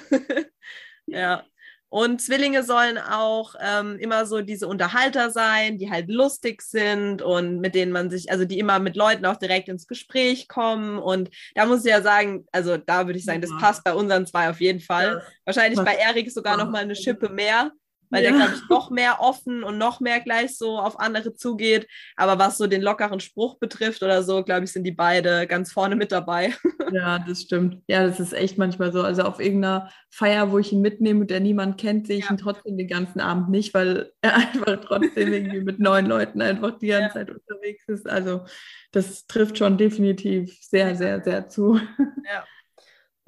[1.07, 1.45] ja.
[1.91, 7.59] Und Zwillinge sollen auch ähm, immer so diese Unterhalter sein, die halt lustig sind und
[7.59, 11.01] mit denen man sich, also die immer mit Leuten auch direkt ins Gespräch kommen.
[11.01, 14.25] Und da muss ich ja sagen, also da würde ich sagen, das passt bei unseren
[14.25, 15.21] zwei auf jeden Fall.
[15.45, 17.73] Wahrscheinlich bei Erik sogar noch mal eine Schippe mehr,
[18.11, 18.31] weil ja.
[18.31, 21.87] der, glaube ich, noch mehr offen und noch mehr gleich so auf andere zugeht.
[22.17, 25.73] Aber was so den lockeren Spruch betrifft oder so, glaube ich, sind die beide ganz
[25.73, 26.55] vorne mit dabei.
[26.93, 27.85] Ja, das stimmt.
[27.87, 29.03] Ja, das ist echt manchmal so.
[29.03, 32.33] Also auf irgendeiner Feier, wo ich ihn mitnehme und der niemand kennt, sehe ich ja.
[32.33, 36.79] ihn trotzdem den ganzen Abend nicht, weil er einfach trotzdem irgendwie mit neuen Leuten einfach
[36.79, 37.13] die ganze ja.
[37.13, 38.09] Zeit unterwegs ist.
[38.09, 38.45] Also
[38.91, 41.81] das trifft schon definitiv sehr, sehr, sehr zu.
[42.25, 42.45] Ja.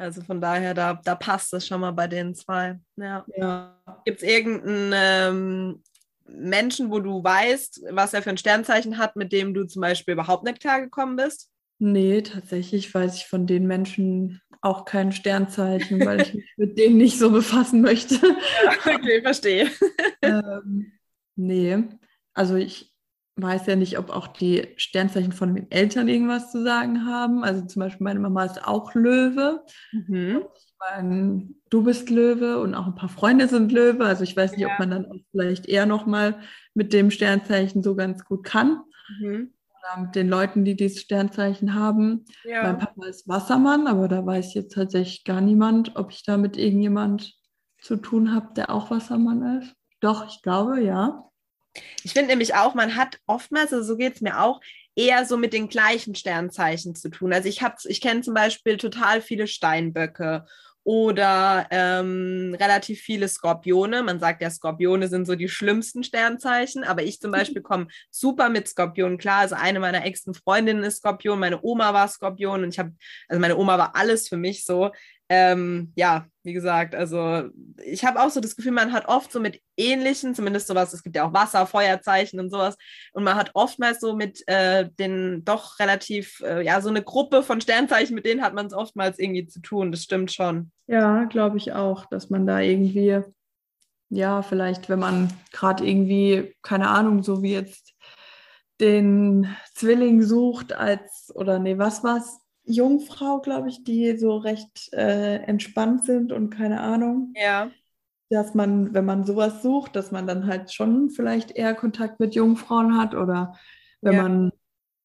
[0.02, 2.78] Also von daher, da, da passt es schon mal bei den zwei.
[2.96, 3.24] Ja.
[3.36, 3.78] ja.
[4.04, 5.82] Gibt es irgendeinen ähm,
[6.26, 10.14] Menschen, wo du weißt, was er für ein Sternzeichen hat, mit dem du zum Beispiel
[10.14, 11.50] überhaupt nicht klargekommen bist?
[11.78, 16.96] Nee, tatsächlich weiß ich von den Menschen auch kein Sternzeichen, weil ich mich mit denen
[16.96, 18.14] nicht so befassen möchte.
[18.14, 19.70] Ja, okay, verstehe.
[20.22, 20.92] ähm,
[21.36, 21.78] nee,
[22.34, 22.91] also ich
[23.36, 27.44] weiß ja nicht, ob auch die Sternzeichen von den Eltern irgendwas zu sagen haben.
[27.44, 29.64] Also zum Beispiel meine Mama ist auch Löwe.
[29.92, 30.42] Mhm.
[30.78, 34.04] Meine, du bist Löwe und auch ein paar Freunde sind Löwe.
[34.04, 34.72] Also ich weiß nicht, ja.
[34.72, 36.40] ob man dann auch vielleicht eher nochmal
[36.74, 38.82] mit dem Sternzeichen so ganz gut kann.
[39.20, 39.52] Mhm.
[39.70, 42.24] Oder mit den Leuten, die dieses Sternzeichen haben.
[42.44, 42.64] Ja.
[42.64, 46.56] Mein Papa ist Wassermann, aber da weiß jetzt tatsächlich gar niemand, ob ich da mit
[46.56, 47.34] irgendjemand
[47.80, 49.74] zu tun habe, der auch Wassermann ist.
[50.00, 51.28] Doch, ich glaube, ja.
[52.04, 54.60] Ich finde nämlich auch, man hat oftmals, also so geht es mir auch,
[54.94, 57.32] eher so mit den gleichen Sternzeichen zu tun.
[57.32, 60.44] Also ich habe, ich kenne zum Beispiel total viele Steinböcke
[60.84, 64.02] oder ähm, relativ viele Skorpione.
[64.02, 68.48] Man sagt ja, Skorpione sind so die schlimmsten Sternzeichen, aber ich zum Beispiel komme super
[68.48, 69.40] mit Skorpionen klar.
[69.40, 72.92] Also eine meiner engsten Freundinnen ist Skorpion, meine Oma war Skorpion und ich habe,
[73.28, 74.90] also meine Oma war alles für mich so.
[75.34, 77.44] Ähm, ja, wie gesagt, also
[77.82, 81.02] ich habe auch so das Gefühl, man hat oft so mit ähnlichen, zumindest sowas, es
[81.02, 82.76] gibt ja auch Wasser, Feuerzeichen und sowas,
[83.14, 87.42] und man hat oftmals so mit äh, den doch relativ, äh, ja, so eine Gruppe
[87.42, 90.70] von Sternzeichen, mit denen hat man es oftmals irgendwie zu tun, das stimmt schon.
[90.86, 93.22] Ja, glaube ich auch, dass man da irgendwie,
[94.10, 97.94] ja, vielleicht, wenn man gerade irgendwie, keine Ahnung, so wie jetzt
[98.82, 102.41] den Zwilling sucht als, oder nee, was war's?
[102.64, 107.32] Jungfrau, glaube ich, die so recht äh, entspannt sind und keine Ahnung.
[107.36, 107.70] Ja.
[108.30, 112.34] Dass man, wenn man sowas sucht, dass man dann halt schon vielleicht eher Kontakt mit
[112.34, 113.58] Jungfrauen hat oder
[114.00, 114.22] wenn ja.
[114.22, 114.52] man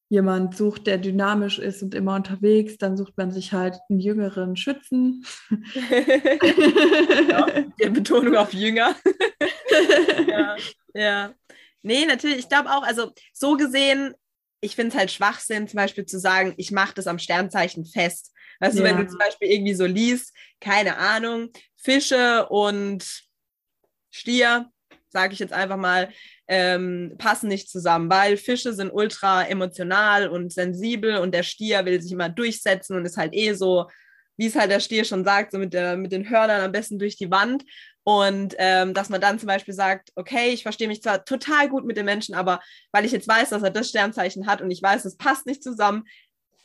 [0.10, 4.56] jemand sucht, der dynamisch ist und immer unterwegs, dann sucht man sich halt einen jüngeren
[4.56, 5.26] Schützen.
[7.30, 7.46] ja,
[7.82, 8.96] die Betonung auf jünger.
[10.28, 10.56] ja,
[10.94, 11.34] ja.
[11.82, 14.14] Nee, natürlich, ich glaube auch, also so gesehen
[14.62, 18.34] ich finde es halt Schwachsinn, zum Beispiel zu sagen, ich mache das am Sternzeichen fest.
[18.60, 18.84] Weißt ja.
[18.84, 23.24] du, wenn du zum Beispiel irgendwie so liest, keine Ahnung, Fische und
[24.10, 24.72] Stier,
[25.10, 26.10] sage ich jetzt einfach mal,
[26.48, 32.02] ähm, passen nicht zusammen, weil Fische sind ultra emotional und sensibel und der Stier will
[32.02, 33.88] sich immer durchsetzen und ist halt eh so
[34.38, 37.00] wie es halt der Stier schon sagt, so mit, der, mit den Hörnern am besten
[37.00, 37.64] durch die Wand.
[38.04, 41.86] Und ähm, dass man dann zum Beispiel sagt, okay, ich verstehe mich zwar total gut
[41.86, 42.62] mit dem Menschen, aber
[42.94, 45.62] weil ich jetzt weiß, dass er das Sternzeichen hat und ich weiß, es passt nicht
[45.62, 46.06] zusammen,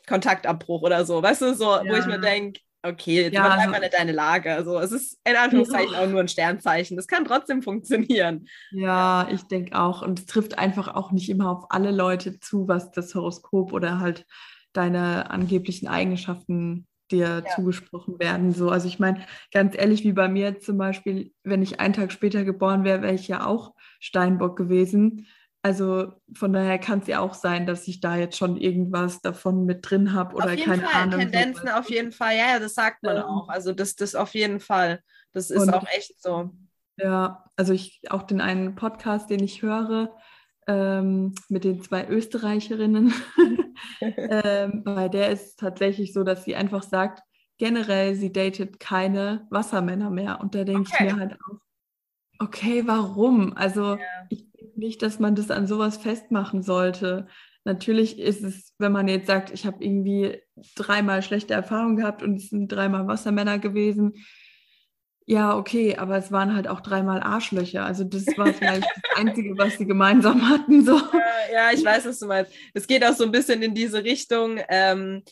[0.07, 1.85] Kontaktabbruch oder so, weißt du, so, ja.
[1.85, 4.55] wo ich mir denke, okay, jetzt ja, übertreib also, mal nicht deine Lage.
[4.55, 6.97] Also es ist in Anführungszeichen auch nur ein Sternzeichen.
[6.97, 8.49] Das kann trotzdem funktionieren.
[8.71, 10.03] Ja, ich denke auch.
[10.03, 14.01] Und es trifft einfach auch nicht immer auf alle Leute zu, was das Horoskop oder
[14.01, 14.27] halt
[14.73, 17.55] deine angeblichen Eigenschaften dir ja.
[17.55, 18.53] zugesprochen werden.
[18.53, 22.11] So, also ich meine, ganz ehrlich, wie bei mir zum Beispiel, wenn ich einen Tag
[22.11, 25.27] später geboren wäre, wäre ich ja auch Steinbock gewesen.
[25.65, 29.65] Also von daher kann es ja auch sein, dass ich da jetzt schon irgendwas davon
[29.65, 31.03] mit drin habe oder keine Fall.
[31.03, 31.21] Ahnung.
[31.21, 33.27] Tendenzen auf jeden Fall, ja, ja, das sagt man ja.
[33.27, 33.49] auch.
[33.49, 35.01] Also das, das auf jeden Fall.
[35.31, 36.51] Das ist Und, auch echt so.
[36.97, 40.17] Ja, also ich auch den einen Podcast, den ich höre,
[40.67, 43.13] ähm, mit den zwei Österreicherinnen,
[44.01, 47.23] ähm, bei der ist es tatsächlich so, dass sie einfach sagt,
[47.59, 50.41] generell, sie datet keine Wassermänner mehr.
[50.41, 51.07] Und da denke okay.
[51.07, 51.59] ich mir halt auch,
[52.39, 53.57] okay, warum?
[53.57, 53.99] Also ja.
[54.31, 57.29] ich denke nicht, dass man das an sowas festmachen sollte.
[57.65, 60.41] Natürlich ist es, wenn man jetzt sagt, ich habe irgendwie
[60.75, 64.15] dreimal schlechte Erfahrungen gehabt und es sind dreimal Wassermänner gewesen,
[65.27, 67.85] ja, okay, aber es waren halt auch dreimal Arschlöcher.
[67.85, 70.85] Also das war vielleicht das Einzige, was sie gemeinsam hatten.
[70.85, 70.97] So.
[70.97, 72.53] Ja, ja, ich weiß, was du meinst.
[72.75, 74.59] Es geht auch so ein bisschen in diese Richtung.
[74.69, 75.23] Ähm,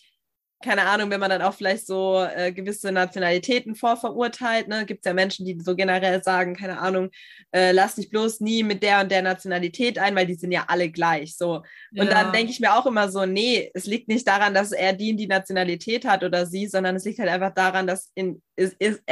[0.62, 5.08] keine Ahnung, wenn man dann auch vielleicht so äh, gewisse Nationalitäten vorverurteilt, ne, gibt es
[5.08, 7.10] ja Menschen, die so generell sagen, keine Ahnung,
[7.52, 10.64] äh, lass dich bloß nie mit der und der Nationalität ein, weil die sind ja
[10.68, 11.36] alle gleich.
[11.36, 11.62] So.
[11.92, 12.04] Und ja.
[12.04, 15.10] dann denke ich mir auch immer so, nee, es liegt nicht daran, dass er die
[15.10, 18.76] in die Nationalität hat oder sie, sondern es liegt halt einfach daran, dass in ist,
[18.78, 19.02] ist,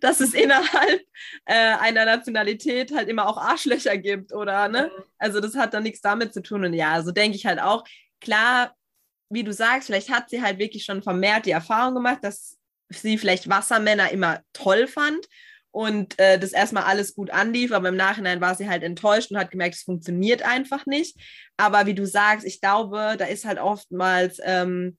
[0.00, 1.02] dass es innerhalb
[1.44, 4.90] äh, einer Nationalität halt immer auch Arschlöcher gibt, oder ne?
[5.18, 6.64] Also das hat dann nichts damit zu tun.
[6.64, 7.84] Und ja, so denke ich halt auch.
[8.20, 8.74] Klar,
[9.30, 12.56] wie du sagst, vielleicht hat sie halt wirklich schon vermehrt die Erfahrung gemacht, dass
[12.88, 15.26] sie vielleicht Wassermänner immer toll fand
[15.70, 19.38] und äh, das erstmal alles gut anlief, aber im Nachhinein war sie halt enttäuscht und
[19.38, 21.16] hat gemerkt, es funktioniert einfach nicht.
[21.56, 24.96] Aber wie du sagst, ich glaube, da ist halt oftmals ähm,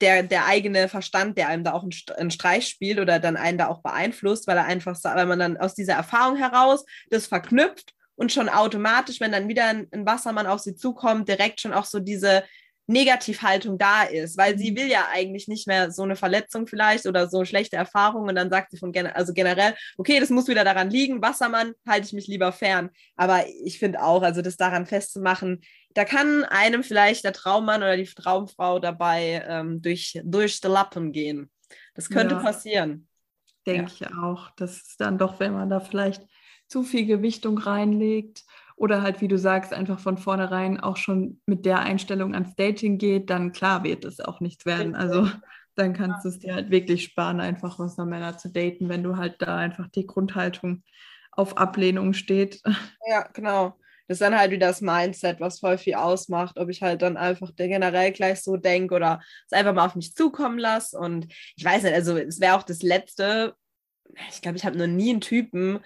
[0.00, 1.86] der, der eigene Verstand, der einem da auch
[2.16, 5.56] einen, Streich spielt oder dann einen da auch beeinflusst, weil er einfach, weil man dann
[5.56, 10.46] aus dieser Erfahrung heraus das verknüpft und schon automatisch, wenn dann wieder ein, ein Wassermann
[10.46, 12.44] auf sie zukommt, direkt schon auch so diese
[12.86, 14.76] Negativhaltung da ist, weil sie mhm.
[14.76, 18.50] will ja eigentlich nicht mehr so eine Verletzung vielleicht oder so schlechte Erfahrungen und dann
[18.50, 22.12] sagt sie von gen also generell, okay, das muss wieder daran liegen, Wassermann, halte ich
[22.12, 22.90] mich lieber fern.
[23.16, 25.62] Aber ich finde auch, also das daran festzumachen,
[25.94, 31.12] da kann einem vielleicht der Traummann oder die Traumfrau dabei ähm, durch, durch die Lappen
[31.12, 31.50] gehen.
[31.94, 33.08] Das könnte ja, passieren.
[33.66, 34.08] Denke ja.
[34.08, 34.50] ich auch.
[34.56, 36.22] Das ist dann doch, wenn man da vielleicht
[36.68, 38.44] zu viel Gewichtung reinlegt
[38.76, 42.98] oder halt, wie du sagst, einfach von vornherein auch schon mit der Einstellung ans Dating
[42.98, 44.94] geht, dann klar wird es auch nichts werden.
[44.94, 45.28] Also
[45.76, 49.36] dann kannst du es dir halt wirklich sparen, einfach Männer zu daten, wenn du halt
[49.40, 50.82] da einfach die Grundhaltung
[51.32, 52.60] auf Ablehnung steht.
[53.06, 53.76] Ja, genau.
[54.06, 57.16] Das ist dann halt wieder das Mindset, was voll viel ausmacht, ob ich halt dann
[57.16, 60.98] einfach generell gleich so denke oder es einfach mal auf mich zukommen lasse.
[60.98, 63.54] Und ich weiß nicht, also es wäre auch das Letzte,
[64.30, 65.80] ich glaube, ich habe noch nie einen Typen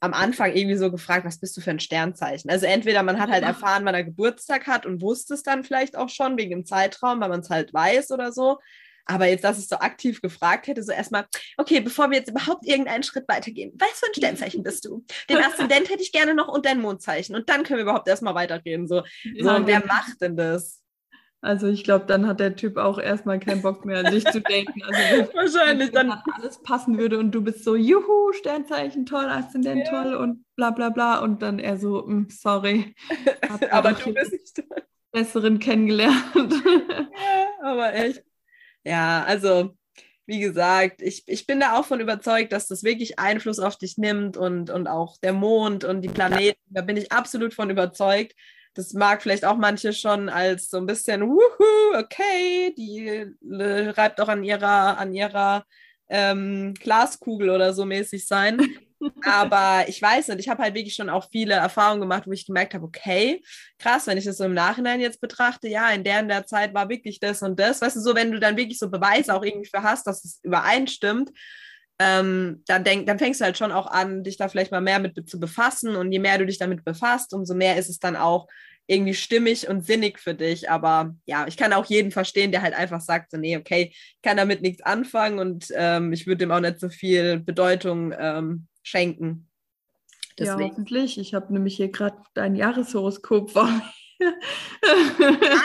[0.00, 2.50] am Anfang irgendwie so gefragt, was bist du für ein Sternzeichen?
[2.50, 5.96] Also entweder man hat halt erfahren, wann er Geburtstag hat und wusste es dann vielleicht
[5.96, 8.58] auch schon wegen dem Zeitraum, weil man es halt weiß oder so.
[9.06, 12.66] Aber jetzt, dass ich so aktiv gefragt hätte, so erstmal, okay, bevor wir jetzt überhaupt
[12.66, 15.04] irgendeinen Schritt weitergehen, was für ein Sternzeichen bist du?
[15.30, 17.36] Den Aszendent hätte ich gerne noch und dein Mondzeichen.
[17.36, 18.88] Und dann können wir überhaupt erstmal weiterreden.
[18.88, 19.02] So,
[19.38, 20.82] so ja, wer macht denn das?
[21.42, 24.40] Also ich glaube, dann hat der Typ auch erstmal keinen Bock mehr, an sich zu
[24.40, 24.82] denken.
[24.82, 29.90] Also Wahrscheinlich dann alles passen würde und du bist so, juhu, Sternzeichen toll, Aszendent ja.
[29.90, 32.94] toll und bla bla bla und dann er so, mm, sorry.
[33.70, 34.64] aber du bist nicht.
[35.12, 36.14] Besseren kennengelernt.
[36.34, 38.22] ja, aber echt.
[38.84, 39.76] Ja, also
[40.26, 43.96] wie gesagt, ich, ich bin da auch von überzeugt, dass das wirklich Einfluss auf dich
[43.96, 46.60] nimmt und, und auch der Mond und die Planeten.
[46.68, 48.34] Da bin ich absolut von überzeugt
[48.76, 54.28] das mag vielleicht auch manche schon als so ein bisschen, wuhu, okay, die reibt auch
[54.28, 55.64] an ihrer, an ihrer
[56.08, 58.60] ähm, Glaskugel oder so mäßig sein.
[59.24, 62.46] Aber ich weiß nicht, ich habe halt wirklich schon auch viele Erfahrungen gemacht, wo ich
[62.46, 63.42] gemerkt habe, okay,
[63.78, 66.74] krass, wenn ich das so im Nachhinein jetzt betrachte, ja, in der in der Zeit
[66.74, 67.80] war wirklich das und das.
[67.80, 70.40] Weißt du, so, wenn du dann wirklich so Beweise auch irgendwie für hast, dass es
[70.42, 71.30] übereinstimmt,
[71.98, 74.98] ähm, dann, denk, dann fängst du halt schon auch an, dich da vielleicht mal mehr
[74.98, 75.96] mit zu befassen.
[75.96, 78.48] Und je mehr du dich damit befasst, umso mehr ist es dann auch
[78.86, 80.70] irgendwie stimmig und sinnig für dich.
[80.70, 84.22] Aber ja, ich kann auch jeden verstehen, der halt einfach sagt, so, nee, okay, ich
[84.22, 88.66] kann damit nichts anfangen und ähm, ich würde dem auch nicht so viel Bedeutung ähm,
[88.82, 89.48] schenken.
[90.38, 90.60] Deswegen.
[90.60, 91.18] Ja, hoffentlich.
[91.18, 93.82] Ich habe nämlich hier gerade dein Jahreshoroskop vor mir.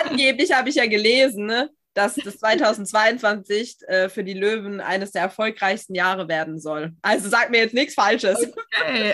[0.10, 1.70] Angeblich habe ich ja gelesen, ne?
[1.94, 6.94] Dass das 2022 äh, für die Löwen eines der erfolgreichsten Jahre werden soll.
[7.02, 8.52] Also sag mir jetzt nichts Falsches.
[8.80, 9.14] Okay.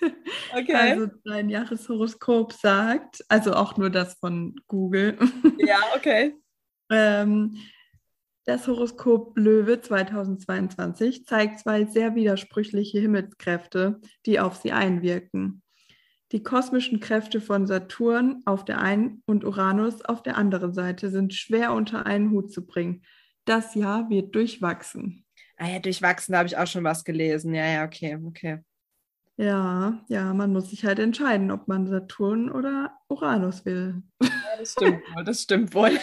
[0.56, 0.74] okay.
[0.74, 5.18] Also dein Jahreshoroskop sagt, also auch nur das von Google.
[5.58, 6.34] Ja, okay.
[6.90, 7.58] ähm,
[8.46, 15.62] das Horoskop Löwe 2022 zeigt zwei sehr widersprüchliche Himmelskräfte, die auf sie einwirken.
[16.32, 21.34] Die kosmischen Kräfte von Saturn auf der einen und Uranus auf der anderen Seite sind
[21.34, 23.02] schwer unter einen Hut zu bringen.
[23.44, 25.24] Das Jahr wird durchwachsen.
[25.56, 27.52] Ah ja, durchwachsen, da habe ich auch schon was gelesen.
[27.52, 28.60] Ja, ja, okay, okay.
[29.36, 34.02] Ja, ja, man muss sich halt entscheiden, ob man Saturn oder Uranus will.
[34.22, 35.98] Ja, das stimmt wohl, das stimmt wohl.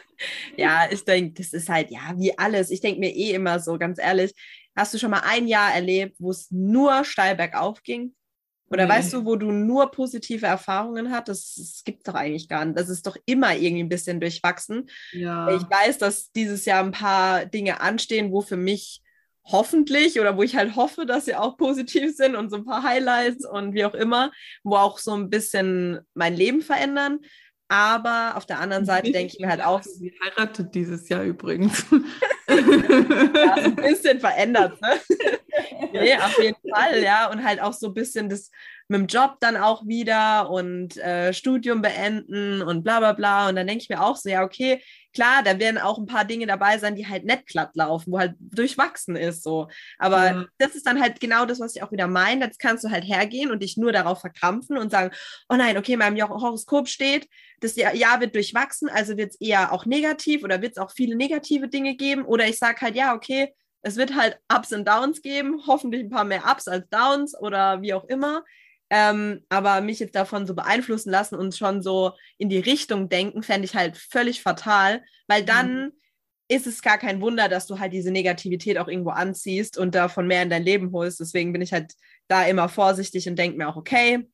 [0.56, 2.70] ja, ich denke, das ist halt, ja, wie alles.
[2.70, 4.32] Ich denke mir eh immer so, ganz ehrlich,
[4.76, 8.14] hast du schon mal ein Jahr erlebt, wo es nur steil bergauf ging?
[8.72, 8.90] Oder nee.
[8.90, 11.28] weißt du, wo du nur positive Erfahrungen hast?
[11.28, 12.78] Das, das gibt es doch eigentlich gar nicht.
[12.78, 14.88] Das ist doch immer irgendwie ein bisschen durchwachsen.
[15.12, 15.54] Ja.
[15.54, 19.02] Ich weiß, dass dieses Jahr ein paar Dinge anstehen, wo für mich
[19.44, 22.82] hoffentlich oder wo ich halt hoffe, dass sie auch positiv sind und so ein paar
[22.82, 24.30] Highlights und wie auch immer,
[24.62, 27.18] wo auch so ein bisschen mein Leben verändern.
[27.72, 29.82] Aber auf der anderen Seite denke ich mir halt auch.
[29.82, 31.86] Sie heiratet dieses Jahr übrigens.
[32.48, 35.00] ja, ein bisschen verändert, ne?
[35.94, 37.30] nee, auf jeden Fall, ja.
[37.30, 38.50] Und halt auch so ein bisschen das
[38.88, 43.48] mit dem Job dann auch wieder und äh, Studium beenden und bla bla bla.
[43.48, 46.24] Und dann denke ich mir auch so, ja, okay, klar, da werden auch ein paar
[46.24, 49.68] Dinge dabei sein, die halt nicht glatt laufen, wo halt durchwachsen ist so.
[49.98, 50.44] Aber ja.
[50.58, 52.44] das ist dann halt genau das, was ich auch wieder meine.
[52.44, 55.10] Jetzt kannst du halt hergehen und dich nur darauf verkrampfen und sagen,
[55.48, 57.28] oh nein, okay, in meinem Horoskop steht,
[57.60, 61.16] das Jahr wird durchwachsen, also wird es eher auch negativ oder wird es auch viele
[61.16, 62.24] negative Dinge geben.
[62.24, 66.10] Oder ich sage halt, ja, okay, es wird halt Ups und Downs geben, hoffentlich ein
[66.10, 68.44] paar mehr Ups als Downs oder wie auch immer.
[68.94, 73.42] Ähm, aber mich jetzt davon so beeinflussen lassen und schon so in die Richtung denken,
[73.42, 75.92] fände ich halt völlig fatal, weil dann mhm.
[76.48, 80.26] ist es gar kein Wunder, dass du halt diese Negativität auch irgendwo anziehst und davon
[80.26, 81.20] mehr in dein Leben holst.
[81.20, 81.94] Deswegen bin ich halt
[82.28, 84.28] da immer vorsichtig und denke mir auch, okay,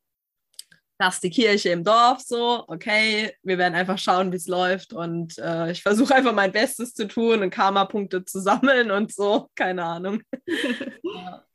[0.97, 4.91] das ist die Kirche im Dorf so, okay, wir werden einfach schauen, wie es läuft
[4.91, 9.47] und äh, ich versuche einfach mein Bestes zu tun und Karma-Punkte zu sammeln und so,
[9.55, 10.21] keine Ahnung.
[11.03, 11.45] ja.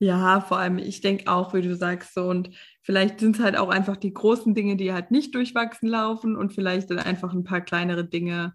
[0.00, 2.50] Ja, vor allem, ich denke auch, wie du sagst, so und
[2.82, 6.52] vielleicht sind es halt auch einfach die großen Dinge, die halt nicht durchwachsen laufen und
[6.52, 8.54] vielleicht dann einfach ein paar kleinere Dinge,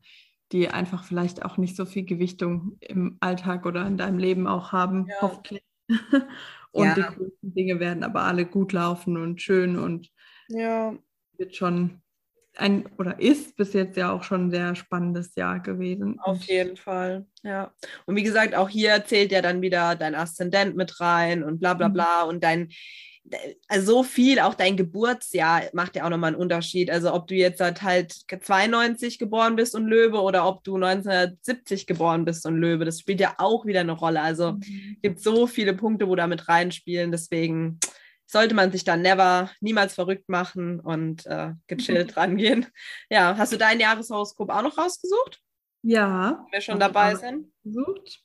[0.53, 4.71] die einfach vielleicht auch nicht so viel Gewichtung im Alltag oder in deinem Leben auch
[4.71, 5.15] haben, ja.
[5.21, 5.63] hoffentlich.
[6.71, 6.95] und ja.
[6.95, 10.11] die großen Dinge werden aber alle gut laufen und schön und
[10.47, 10.95] ja.
[11.37, 12.02] wird schon
[12.55, 16.19] ein oder ist bis jetzt ja auch schon ein sehr spannendes Jahr gewesen.
[16.19, 17.73] Auf jeden Fall, ja.
[18.05, 21.73] Und wie gesagt, auch hier zählt ja dann wieder dein Aszendent mit rein und bla
[21.73, 21.93] bla mhm.
[21.93, 22.69] bla und dein,
[23.67, 26.91] also so viel, auch dein Geburtsjahr macht ja auch nochmal einen Unterschied.
[26.91, 32.25] Also ob du jetzt halt 92 geboren bist und Löwe oder ob du 1970 geboren
[32.25, 34.21] bist und Löwe, das spielt ja auch wieder eine Rolle.
[34.21, 34.97] Also mhm.
[35.01, 37.79] gibt so viele Punkte, wo da mit reinspielen, deswegen
[38.33, 42.65] sollte man sich dann never, niemals verrückt machen und äh, gechillt rangehen.
[43.09, 45.39] Ja, hast du dein Jahreshoroskop auch noch rausgesucht?
[45.83, 46.43] Ja.
[46.45, 47.47] Wenn wir schon dabei sind.
[47.63, 48.21] Gesucht.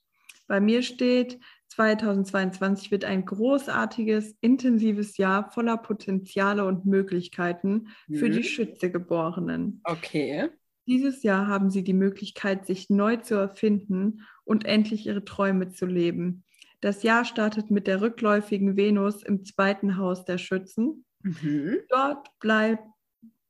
[0.49, 8.17] Bei mir steht, 2022 wird ein großartiges, intensives Jahr voller Potenziale und Möglichkeiten mhm.
[8.17, 8.45] für die mhm.
[8.45, 9.81] Schützegeborenen.
[9.85, 10.49] Okay.
[10.87, 15.85] Dieses Jahr haben sie die Möglichkeit, sich neu zu erfinden und endlich ihre Träume zu
[15.85, 16.45] leben.
[16.81, 21.05] Das Jahr startet mit der rückläufigen Venus im zweiten Haus der Schützen.
[21.23, 21.79] Mhm.
[21.89, 22.81] Dort bleib,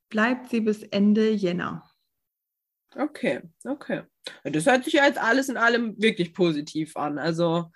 [0.09, 1.89] bleibt sie bis Ende Jänner.
[2.95, 4.03] Okay, okay.
[4.43, 7.19] Das hört sich ja jetzt alles in allem wirklich positiv an.
[7.19, 7.71] Also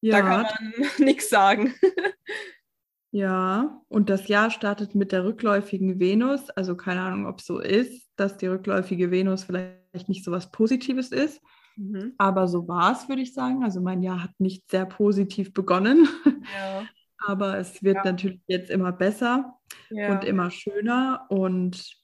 [0.00, 0.18] ja.
[0.18, 1.74] da kann man nichts sagen.
[3.10, 6.50] ja, und das Jahr startet mit der rückläufigen Venus.
[6.50, 10.52] Also keine Ahnung, ob es so ist, dass die rückläufige Venus vielleicht nicht so was
[10.52, 11.40] Positives ist.
[11.76, 12.14] Mhm.
[12.18, 13.64] Aber so war es, würde ich sagen.
[13.64, 16.08] Also mein Jahr hat nicht sehr positiv begonnen.
[16.24, 16.86] Ja.
[17.26, 18.04] Aber es wird ja.
[18.04, 19.58] natürlich jetzt immer besser
[19.90, 20.12] ja.
[20.12, 21.26] und immer schöner.
[21.30, 21.96] Und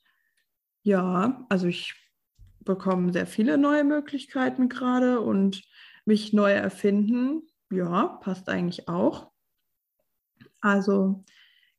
[0.82, 1.94] ja, also ich
[2.60, 5.62] bekomme sehr viele neue Möglichkeiten gerade und
[6.04, 7.42] mich neu erfinden.
[7.70, 9.30] Ja, passt eigentlich auch.
[10.60, 11.24] Also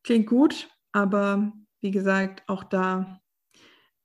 [0.03, 1.51] klingt gut, aber
[1.81, 3.21] wie gesagt, auch da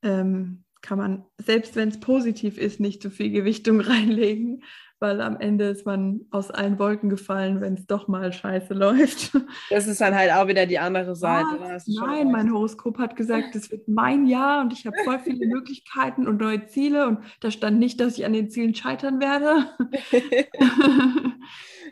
[0.03, 4.63] ähm, kann man, selbst wenn es positiv ist, nicht zu viel Gewichtung reinlegen,
[4.99, 9.37] weil am Ende ist man aus allen Wolken gefallen, wenn es doch mal scheiße läuft.
[9.69, 11.47] Das ist dann halt auch wieder die andere Seite.
[11.61, 15.47] Ah, nein, mein Horoskop hat gesagt, es wird mein Jahr und ich habe voll viele
[15.49, 19.69] Möglichkeiten und neue Ziele und da stand nicht, dass ich an den Zielen scheitern werde.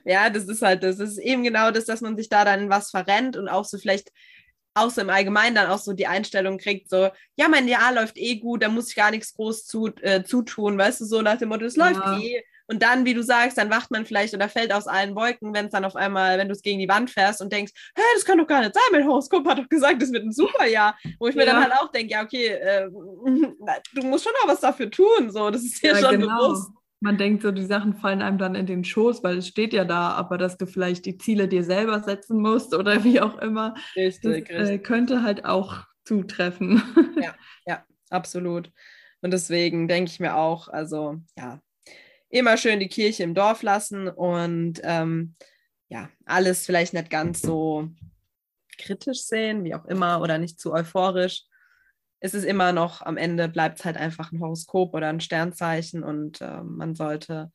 [0.05, 2.91] ja, das ist halt, das ist eben genau das, dass man sich da dann was
[2.91, 4.13] verrennt und auch so vielleicht
[4.75, 8.19] auch so im Allgemeinen dann auch so die Einstellung kriegt, so, ja, mein Jahr läuft
[8.19, 11.39] eh gut, da muss ich gar nichts groß zu, äh, zutun, weißt du, so nach
[11.39, 11.89] dem Motto, es ja.
[11.89, 12.43] läuft eh.
[12.67, 15.67] Und dann, wie du sagst, dann wacht man vielleicht oder fällt aus allen Wolken, wenn
[15.67, 18.25] es dann auf einmal, wenn du es gegen die Wand fährst und denkst, hä, das
[18.25, 20.97] kann doch gar nicht sein, mein Horoskop hat doch gesagt, das wird ein super Jahr.
[21.19, 21.43] Wo ich ja.
[21.43, 22.89] mir dann halt auch denke, ja, okay, äh,
[23.95, 26.39] du musst schon auch was dafür tun, so, das ist dir ja, schon genau.
[26.39, 26.71] bewusst
[27.05, 29.85] man denkt so, die Sachen fallen einem dann in den Schoß, weil es steht ja
[29.85, 33.75] da, aber dass du vielleicht die Ziele dir selber setzen musst oder wie auch immer,
[33.95, 36.83] richtig, das, äh, könnte halt auch zutreffen.
[37.23, 37.35] Ja,
[37.67, 38.73] ja, absolut.
[39.21, 41.61] Und deswegen denke ich mir auch, also ja,
[42.29, 45.37] immer schön die Kirche im Dorf lassen und ähm,
[45.89, 47.89] ja, alles vielleicht nicht ganz so
[48.79, 51.45] kritisch sehen, wie auch immer, oder nicht zu euphorisch
[52.25, 56.03] es ist immer noch, am Ende bleibt es halt einfach ein Horoskop oder ein Sternzeichen
[56.03, 57.53] und äh, man sollte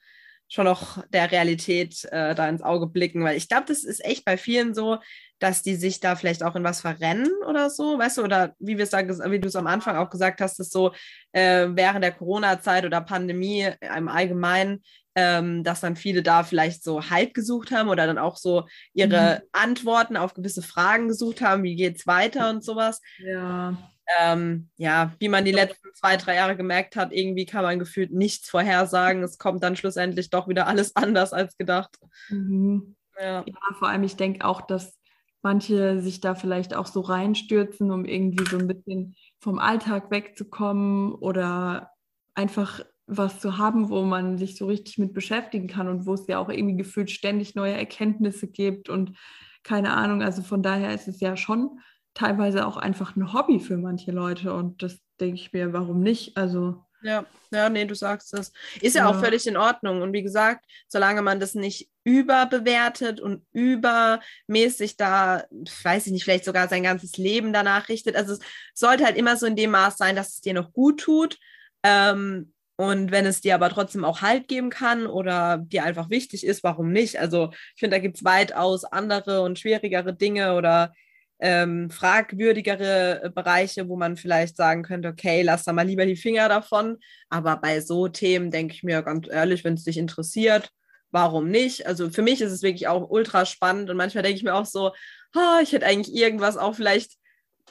[0.48, 4.26] schon noch der Realität äh, da ins Auge blicken, weil ich glaube, das ist echt
[4.26, 5.00] bei vielen so,
[5.40, 8.78] dass die sich da vielleicht auch in was verrennen oder so, weißt du, oder wie
[8.78, 9.00] wir es da,
[9.32, 10.94] wie du es am Anfang auch gesagt hast, dass so
[11.32, 14.84] äh, während der Corona-Zeit oder Pandemie im Allgemeinen,
[15.20, 19.42] ähm, dass dann viele da vielleicht so Halt gesucht haben oder dann auch so ihre
[19.42, 19.50] mhm.
[19.52, 23.02] Antworten auf gewisse Fragen gesucht haben, wie geht es weiter und sowas.
[23.18, 23.78] Ja
[24.18, 28.12] ähm, ja, wie man die letzten zwei, drei Jahre gemerkt hat, irgendwie kann man gefühlt
[28.12, 29.24] nichts vorhersagen.
[29.24, 32.00] Es kommt dann schlussendlich doch wieder alles anders als gedacht.
[32.30, 32.96] Mhm.
[33.20, 33.44] Ja.
[33.46, 34.98] ja, vor allem, ich denke auch, dass
[35.42, 41.14] manche sich da vielleicht auch so reinstürzen, um irgendwie so ein bisschen vom Alltag wegzukommen
[41.14, 41.92] oder
[42.34, 46.28] einfach was zu haben, wo man sich so richtig mit beschäftigen kann und wo es
[46.28, 49.18] ja auch irgendwie gefühlt ständig neue Erkenntnisse gibt und
[49.64, 50.22] keine Ahnung.
[50.22, 51.80] Also von daher ist es ja schon
[52.14, 56.38] teilweise auch einfach ein Hobby für manche Leute und das denke ich mir, warum nicht?
[56.38, 58.52] Also ja, ja, nee, du sagst das.
[58.82, 60.02] Ist ja, ja, auch völlig in Ordnung.
[60.02, 65.46] Und wie gesagt, solange man das nicht überbewertet und übermäßig da,
[65.84, 68.18] weiß ich nicht, vielleicht sogar sein ganzes Leben danach richtet.
[68.18, 68.40] Also es
[68.74, 71.38] sollte halt immer so in dem Maß sein, dass es dir noch gut tut.
[71.84, 76.46] Ähm, und wenn es dir aber trotzdem auch Halt geben kann oder dir einfach wichtig
[76.46, 77.20] ist, warum nicht?
[77.20, 80.94] Also ich finde, da gibt es weitaus andere und schwierigere Dinge oder
[81.42, 86.16] ähm, fragwürdigere äh, Bereiche, wo man vielleicht sagen könnte, okay, lass da mal lieber die
[86.16, 87.00] Finger davon.
[87.28, 90.70] Aber bei so Themen denke ich mir ganz ehrlich, wenn es dich interessiert,
[91.12, 91.86] warum nicht?
[91.86, 94.66] Also für mich ist es wirklich auch ultra spannend und manchmal denke ich mir auch
[94.66, 94.94] so,
[95.36, 97.18] oh, ich hätte eigentlich irgendwas auch vielleicht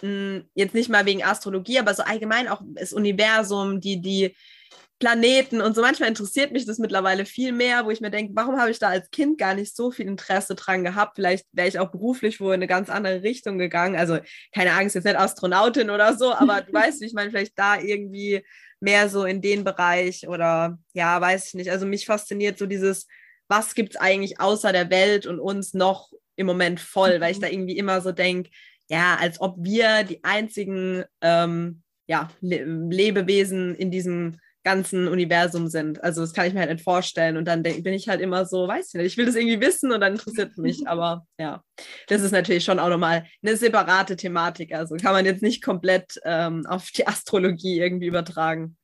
[0.02, 4.36] mh, hm, jetzt nicht mal wegen Astrologie, aber so allgemein auch das Universum, die, die,
[4.98, 5.82] Planeten und so.
[5.82, 8.88] Manchmal interessiert mich das mittlerweile viel mehr, wo ich mir denke, warum habe ich da
[8.88, 11.16] als Kind gar nicht so viel Interesse dran gehabt?
[11.16, 13.96] Vielleicht wäre ich auch beruflich wohl in eine ganz andere Richtung gegangen.
[13.96, 14.18] Also
[14.52, 18.44] keine Angst, jetzt nicht Astronautin oder so, aber du weißt, ich meine, vielleicht da irgendwie
[18.80, 21.70] mehr so in den Bereich oder ja, weiß ich nicht.
[21.70, 23.06] Also mich fasziniert so dieses,
[23.46, 27.38] was gibt es eigentlich außer der Welt und uns noch im Moment voll, weil ich
[27.38, 27.42] mhm.
[27.42, 28.50] da irgendwie immer so denke,
[28.88, 34.38] ja, als ob wir die einzigen ähm, ja, Le Lebewesen in diesem
[34.68, 36.04] ganzen Universum sind.
[36.04, 37.38] Also das kann ich mir halt nicht vorstellen.
[37.38, 39.90] Und dann bin ich halt immer so, weiß ich nicht, ich will das irgendwie wissen
[39.90, 40.86] und dann interessiert es mich.
[40.86, 41.62] Aber ja,
[42.08, 44.74] das ist natürlich schon auch nochmal eine separate Thematik.
[44.74, 48.76] Also kann man jetzt nicht komplett ähm, auf die Astrologie irgendwie übertragen.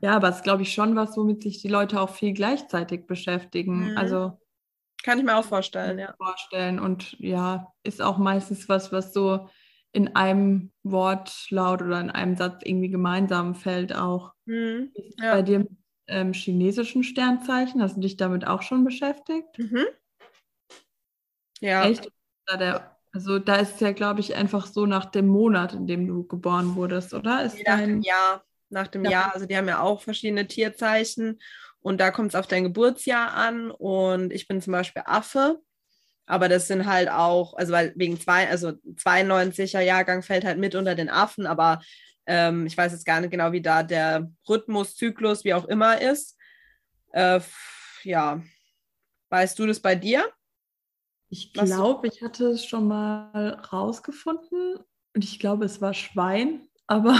[0.00, 3.06] Ja, aber es ist, glaube ich, schon was, womit sich die Leute auch viel gleichzeitig
[3.06, 3.92] beschäftigen.
[3.92, 3.96] Mhm.
[3.96, 4.36] Also
[5.04, 6.12] kann ich mir auch vorstellen, ja.
[6.16, 6.80] Vorstellen.
[6.80, 9.48] Und ja, ist auch meistens was, was so
[9.92, 14.32] in einem Wortlaut oder in einem Satz irgendwie gemeinsam fällt auch.
[14.46, 15.34] Mhm, ja.
[15.34, 15.70] Bei dir mit
[16.06, 19.58] ähm, chinesischen Sternzeichen, hast du dich damit auch schon beschäftigt?
[19.58, 19.84] Mhm.
[21.60, 21.84] Ja.
[21.84, 22.10] Echt?
[23.14, 26.26] Also da ist es ja, glaube ich, einfach so nach dem Monat, in dem du
[26.26, 27.44] geboren wurdest, oder?
[27.44, 27.88] Ist nach dein...
[27.88, 28.44] dem Jahr.
[28.70, 29.10] Nach dem ja.
[29.10, 29.34] Jahr.
[29.34, 31.40] Also die haben ja auch verschiedene Tierzeichen
[31.80, 35.60] und da kommt es auf dein Geburtsjahr an und ich bin zum Beispiel Affe.
[36.32, 40.74] Aber das sind halt auch, also weil wegen zwei, also 92er Jahrgang fällt halt mit
[40.74, 41.82] unter den Affen, aber
[42.24, 46.00] ähm, ich weiß jetzt gar nicht genau, wie da der Rhythmus, Zyklus, wie auch immer
[46.00, 46.38] ist.
[47.10, 47.40] Äh,
[48.04, 48.40] ja,
[49.28, 50.24] weißt du das bei dir?
[51.28, 54.78] Ich glaube, ich hatte es schon mal rausgefunden
[55.14, 57.14] und ich glaube, es war Schwein, aber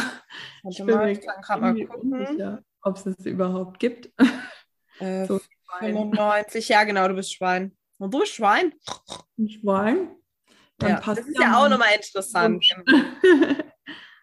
[0.70, 4.10] ich bin mal, mir mal unsicher, ob es es überhaupt gibt.
[5.00, 5.38] Äh, so
[5.80, 7.76] 95, ja genau, du bist Schwein.
[7.98, 8.74] Und du Schwein?
[9.38, 10.10] Ein Schwein?
[10.78, 12.64] Dann ja, das ist ja auch nochmal interessant.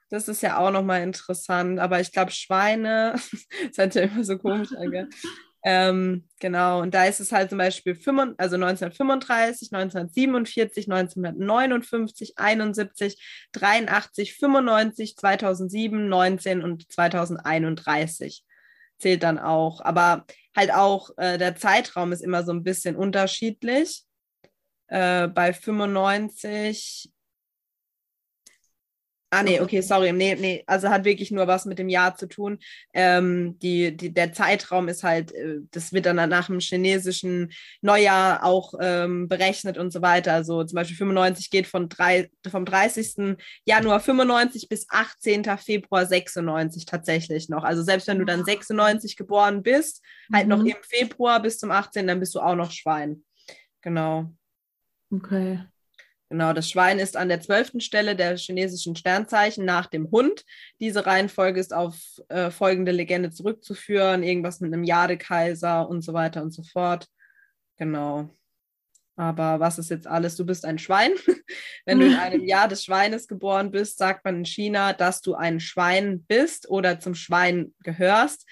[0.09, 1.79] Das ist ja auch nochmal interessant.
[1.79, 3.13] Aber ich glaube, Schweine,
[3.67, 5.09] das hört ja immer so komisch an,
[5.65, 13.49] ähm, genau, und da ist es halt zum Beispiel 5, also 1935, 1947, 1959, 71,
[13.51, 18.45] 83, 95, 2007, 19 und 2031
[18.99, 19.81] zählt dann auch.
[19.81, 20.25] Aber
[20.55, 24.03] halt auch äh, der Zeitraum ist immer so ein bisschen unterschiedlich.
[24.87, 27.11] Äh, bei 95
[29.31, 30.11] Ah, nee, okay, sorry.
[30.11, 32.57] Nee, nee, also hat wirklich nur was mit dem Jahr zu tun.
[32.95, 37.51] Ähm, die, die, der Zeitraum ist halt, äh, das wird dann nach dem chinesischen
[37.81, 40.33] Neujahr auch ähm, berechnet und so weiter.
[40.33, 43.37] Also zum Beispiel 95 geht von drei, vom 30.
[43.65, 45.43] Januar 95 bis 18.
[45.57, 47.63] Februar 96 tatsächlich noch.
[47.63, 50.01] Also selbst wenn du dann 96 geboren bist,
[50.33, 50.49] halt mhm.
[50.49, 53.23] noch im Februar bis zum 18., dann bist du auch noch Schwein.
[53.81, 54.33] Genau.
[55.11, 55.59] Okay.
[56.29, 60.45] Genau, das Schwein ist an der zwölften Stelle der chinesischen Sternzeichen nach dem Hund.
[60.79, 61.95] Diese Reihenfolge ist auf
[62.29, 67.07] äh, folgende Legende zurückzuführen, irgendwas mit einem Jadekaiser und so weiter und so fort.
[67.77, 68.29] Genau.
[69.15, 70.35] Aber was ist jetzt alles?
[70.35, 71.11] Du bist ein Schwein.
[71.85, 75.33] Wenn du in einem Jahr des Schweines geboren bist, sagt man in China, dass du
[75.33, 78.45] ein Schwein bist oder zum Schwein gehörst.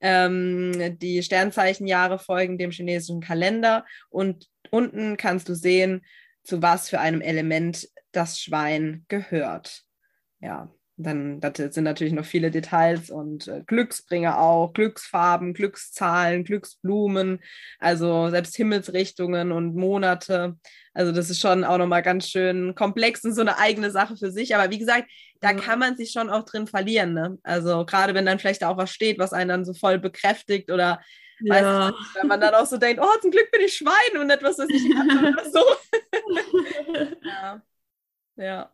[0.00, 6.02] Ähm, die Sternzeichenjahre folgen dem chinesischen Kalender und unten kannst du sehen,
[6.42, 9.84] zu was für einem Element das Schwein gehört.
[10.40, 10.72] Ja,
[11.02, 17.40] dann das sind natürlich noch viele Details und äh, Glücksbringer auch, Glücksfarben, Glückszahlen, Glücksblumen,
[17.78, 20.56] also selbst Himmelsrichtungen und Monate.
[20.92, 24.30] Also das ist schon auch nochmal ganz schön komplex und so eine eigene Sache für
[24.30, 24.54] sich.
[24.54, 25.10] Aber wie gesagt,
[25.40, 27.14] da kann man sich schon auch drin verlieren.
[27.14, 27.38] Ne?
[27.42, 31.00] Also gerade wenn dann vielleicht auch was steht, was einen dann so voll bekräftigt oder
[31.42, 31.54] ja.
[31.54, 34.30] Weißt du, wenn man dann auch so denkt, oh, zum Glück bin ich Schwein und
[34.30, 35.64] etwas, was ich kann oder so.
[37.22, 37.62] ja.
[38.36, 38.72] ja.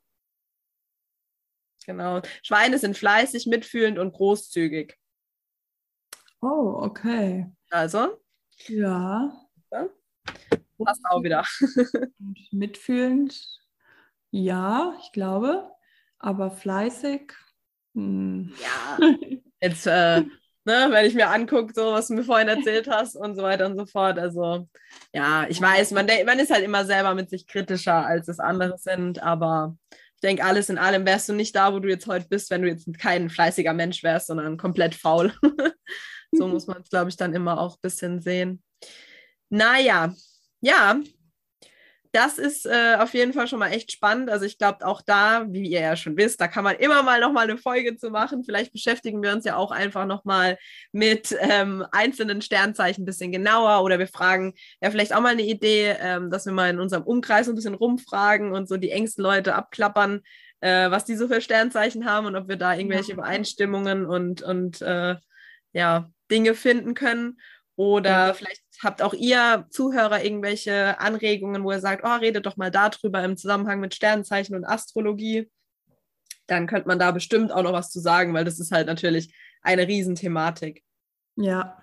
[1.86, 2.20] Genau.
[2.42, 4.98] Schweine sind fleißig, mitfühlend und großzügig.
[6.40, 7.46] Oh, okay.
[7.70, 8.20] Also?
[8.66, 9.32] Ja.
[9.70, 9.88] ja.
[10.78, 11.44] Passt auch wieder.
[12.50, 13.60] mitfühlend,
[14.30, 15.70] ja, ich glaube.
[16.18, 17.32] Aber fleißig.
[17.94, 18.52] Hm.
[18.60, 18.98] Ja.
[19.60, 20.24] Jetzt äh,
[20.66, 23.66] ne, wenn ich mir angucke, so was du mir vorhin erzählt hast und so weiter
[23.66, 24.18] und so fort.
[24.18, 24.68] Also
[25.14, 28.76] ja, ich weiß, man, man ist halt immer selber mit sich kritischer, als es andere
[28.78, 32.26] sind, aber ich denke, alles in allem wärst du nicht da, wo du jetzt heute
[32.28, 35.32] bist, wenn du jetzt kein fleißiger Mensch wärst, sondern komplett faul.
[36.32, 38.62] so muss man es, glaube ich, dann immer auch ein bisschen sehen.
[39.48, 40.12] Naja,
[40.60, 41.00] ja,
[42.16, 44.30] das ist äh, auf jeden Fall schon mal echt spannend.
[44.30, 47.20] Also ich glaube auch da, wie ihr ja schon wisst, da kann man immer mal
[47.20, 48.42] noch mal eine Folge zu machen.
[48.42, 50.56] Vielleicht beschäftigen wir uns ja auch einfach noch mal
[50.92, 55.42] mit ähm, einzelnen Sternzeichen ein bisschen genauer oder wir fragen ja vielleicht auch mal eine
[55.42, 59.22] Idee, ähm, dass wir mal in unserem Umkreis ein bisschen rumfragen und so die engsten
[59.22, 60.22] Leute abklappern,
[60.60, 64.80] äh, was die so für Sternzeichen haben und ob wir da irgendwelche Übereinstimmungen und, und
[64.80, 65.16] äh,
[65.74, 67.38] ja, Dinge finden können.
[67.76, 72.70] Oder vielleicht habt auch ihr Zuhörer irgendwelche Anregungen, wo ihr sagt, oh, redet doch mal
[72.70, 75.50] darüber im Zusammenhang mit Sternzeichen und Astrologie.
[76.46, 79.34] Dann könnte man da bestimmt auch noch was zu sagen, weil das ist halt natürlich
[79.60, 80.82] eine Riesenthematik.
[81.36, 81.82] Ja,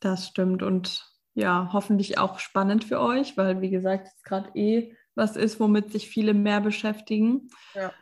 [0.00, 0.62] das stimmt.
[0.62, 5.60] Und ja, hoffentlich auch spannend für euch, weil, wie gesagt, es gerade eh was ist,
[5.60, 7.92] womit sich viele mehr beschäftigen, ja.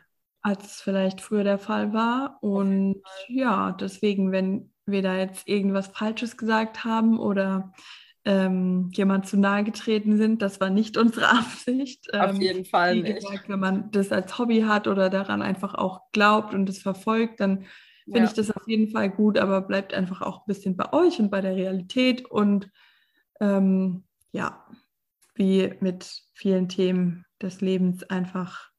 [0.41, 2.37] als es vielleicht früher der Fall war.
[2.41, 7.73] Und ja, deswegen, wenn wir da jetzt irgendwas Falsches gesagt haben oder
[8.25, 10.41] ähm, jemand zu nahe getreten sind.
[10.41, 12.13] Das war nicht unsere Absicht.
[12.13, 13.21] Auf ähm, jeden Fall nicht.
[13.21, 17.39] Gesagt, wenn man das als Hobby hat oder daran einfach auch glaubt und es verfolgt,
[17.39, 17.65] dann
[18.05, 18.25] finde ja.
[18.25, 21.29] ich das auf jeden Fall gut, aber bleibt einfach auch ein bisschen bei euch und
[21.29, 22.69] bei der Realität und
[23.39, 24.65] ähm, ja,
[25.35, 28.69] wie mit vielen Themen des Lebens einfach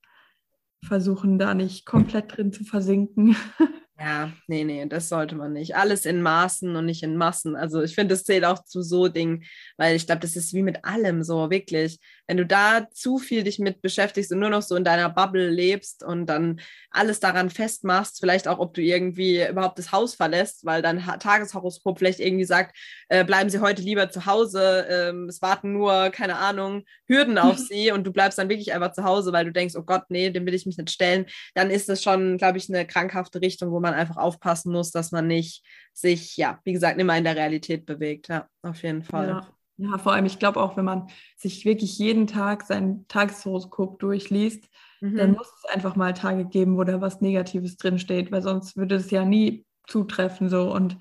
[0.85, 3.37] versuchen, da nicht komplett drin zu versinken.
[4.03, 5.77] Ja, nee, nee, das sollte man nicht.
[5.77, 7.55] Alles in Maßen und nicht in Massen.
[7.55, 9.45] Also ich finde, das zählt auch zu so Dingen,
[9.77, 11.99] weil ich glaube, das ist wie mit allem so, wirklich.
[12.31, 15.51] Wenn du da zu viel dich mit beschäftigst und nur noch so in deiner Bubble
[15.51, 16.61] lebst und dann
[16.93, 21.99] alles daran festmachst, vielleicht auch, ob du irgendwie überhaupt das Haus verlässt, weil dein Tageshoroskop
[21.99, 22.77] vielleicht irgendwie sagt,
[23.09, 27.59] äh, bleiben sie heute lieber zu Hause, ähm, es warten nur, keine Ahnung, Hürden auf
[27.69, 30.31] sie und du bleibst dann wirklich einfach zu Hause, weil du denkst, oh Gott, nee,
[30.31, 33.73] dem will ich mich nicht stellen, dann ist das schon, glaube ich, eine krankhafte Richtung,
[33.73, 37.35] wo man einfach aufpassen muss, dass man nicht sich, ja, wie gesagt, immer in der
[37.35, 38.29] Realität bewegt.
[38.29, 39.31] Ja, auf jeden Fall.
[39.31, 39.60] Ja.
[39.81, 44.69] Ja, vor allem, ich glaube auch, wenn man sich wirklich jeden Tag sein Tageshoroskop durchliest,
[45.01, 45.17] mhm.
[45.17, 48.97] dann muss es einfach mal Tage geben, wo da was Negatives drinsteht, weil sonst würde
[48.97, 50.71] es ja nie zutreffen so.
[50.71, 50.99] Und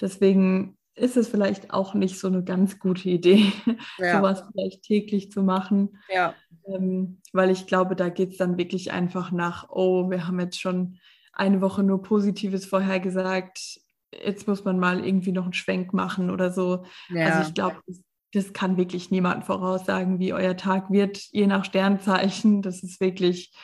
[0.00, 3.52] deswegen ist es vielleicht auch nicht so eine ganz gute Idee,
[3.98, 4.16] ja.
[4.16, 5.98] sowas vielleicht täglich zu machen.
[6.08, 6.34] Ja.
[6.66, 10.60] Ähm, weil ich glaube, da geht es dann wirklich einfach nach, oh, wir haben jetzt
[10.60, 10.98] schon
[11.34, 13.80] eine Woche nur Positives vorhergesagt,
[14.12, 16.84] jetzt muss man mal irgendwie noch einen Schwenk machen oder so.
[17.08, 17.26] Ja.
[17.26, 18.00] Also ich glaube, das,
[18.32, 22.62] das, kann wirklich niemand voraussagen, wie euer Tag wird, je nach Sternzeichen.
[22.62, 23.54] Das ist wirklich,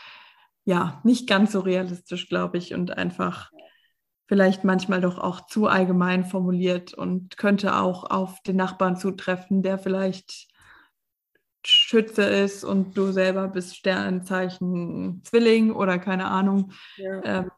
[0.65, 3.51] ja, nicht ganz so realistisch, glaube ich, und einfach
[4.29, 9.79] vielleicht manchmal doch auch zu allgemein formuliert und könnte auch auf den Nachbarn zutreffen, der
[9.79, 10.49] vielleicht
[11.65, 16.73] Schütze ist und du selber bist Sternzeichen Zwilling oder keine Ahnung.
[16.97, 17.25] Ja.
[17.25, 17.51] Ähm,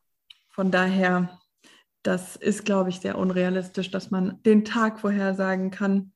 [0.50, 1.38] von daher,
[2.02, 6.12] das ist, glaube ich, sehr unrealistisch, dass man den Tag vorhersagen kann.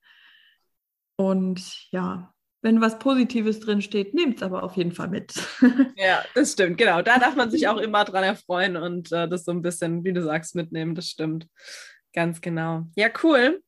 [1.17, 5.33] Und ja, wenn was Positives drin steht, nehmt es aber auf jeden Fall mit.
[5.95, 7.01] ja, das stimmt, genau.
[7.01, 10.13] Da darf man sich auch immer dran erfreuen und äh, das so ein bisschen, wie
[10.13, 10.95] du sagst, mitnehmen.
[10.95, 11.47] Das stimmt.
[12.13, 12.87] Ganz genau.
[12.95, 13.61] Ja, cool.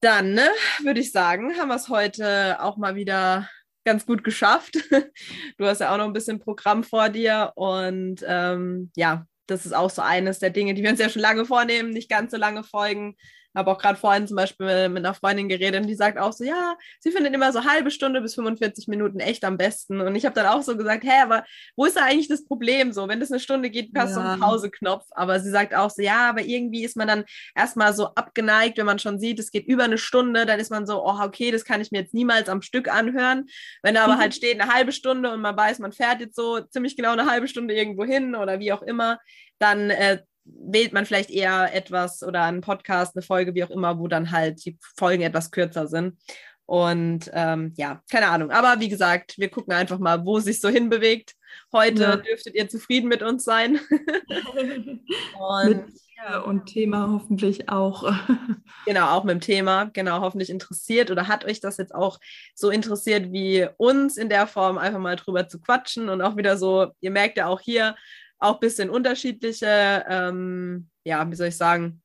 [0.00, 0.48] Dann ne,
[0.82, 3.48] würde ich sagen, haben wir es heute auch mal wieder
[3.84, 4.76] ganz gut geschafft.
[5.58, 9.72] Du hast ja auch noch ein bisschen Programm vor dir und ähm, ja, das ist
[9.72, 12.36] auch so eines der Dinge, die wir uns ja schon lange vornehmen, nicht ganz so
[12.36, 13.16] lange folgen,
[13.56, 16.44] habe auch gerade vorhin zum Beispiel mit einer Freundin geredet und die sagt auch so,
[16.44, 20.00] ja, sie findet immer so halbe Stunde bis 45 Minuten echt am besten.
[20.00, 21.44] Und ich habe dann auch so gesagt, hä, aber
[21.74, 23.08] wo ist da eigentlich das Problem so?
[23.08, 24.22] Wenn das eine Stunde geht, passt ja.
[24.22, 25.06] so ein Pauseknopf.
[25.12, 28.86] Aber sie sagt auch so, ja, aber irgendwie ist man dann erstmal so abgeneigt, wenn
[28.86, 31.64] man schon sieht, es geht über eine Stunde, dann ist man so, oh, okay, das
[31.64, 33.46] kann ich mir jetzt niemals am Stück anhören.
[33.82, 36.60] Wenn da aber halt steht eine halbe Stunde und man weiß, man fährt jetzt so
[36.60, 39.18] ziemlich genau eine halbe Stunde irgendwo hin oder wie auch immer,
[39.58, 43.98] dann äh, wählt man vielleicht eher etwas oder einen Podcast, eine Folge, wie auch immer,
[43.98, 46.18] wo dann halt die Folgen etwas kürzer sind.
[46.66, 48.50] Und ähm, ja, keine Ahnung.
[48.50, 51.34] Aber wie gesagt, wir gucken einfach mal, wo sich so hinbewegt.
[51.72, 52.16] Heute ja.
[52.16, 53.78] dürftet ihr zufrieden mit uns sein.
[55.38, 55.84] und, mit,
[56.16, 56.40] ja.
[56.40, 58.12] und Thema hoffentlich auch.
[58.84, 59.90] genau, auch mit dem Thema.
[59.92, 62.18] Genau, hoffentlich interessiert oder hat euch das jetzt auch
[62.54, 66.56] so interessiert wie uns in der Form, einfach mal drüber zu quatschen und auch wieder
[66.56, 67.94] so, ihr merkt ja auch hier,
[68.38, 72.02] auch ein bisschen unterschiedliche, ähm, ja, wie soll ich sagen,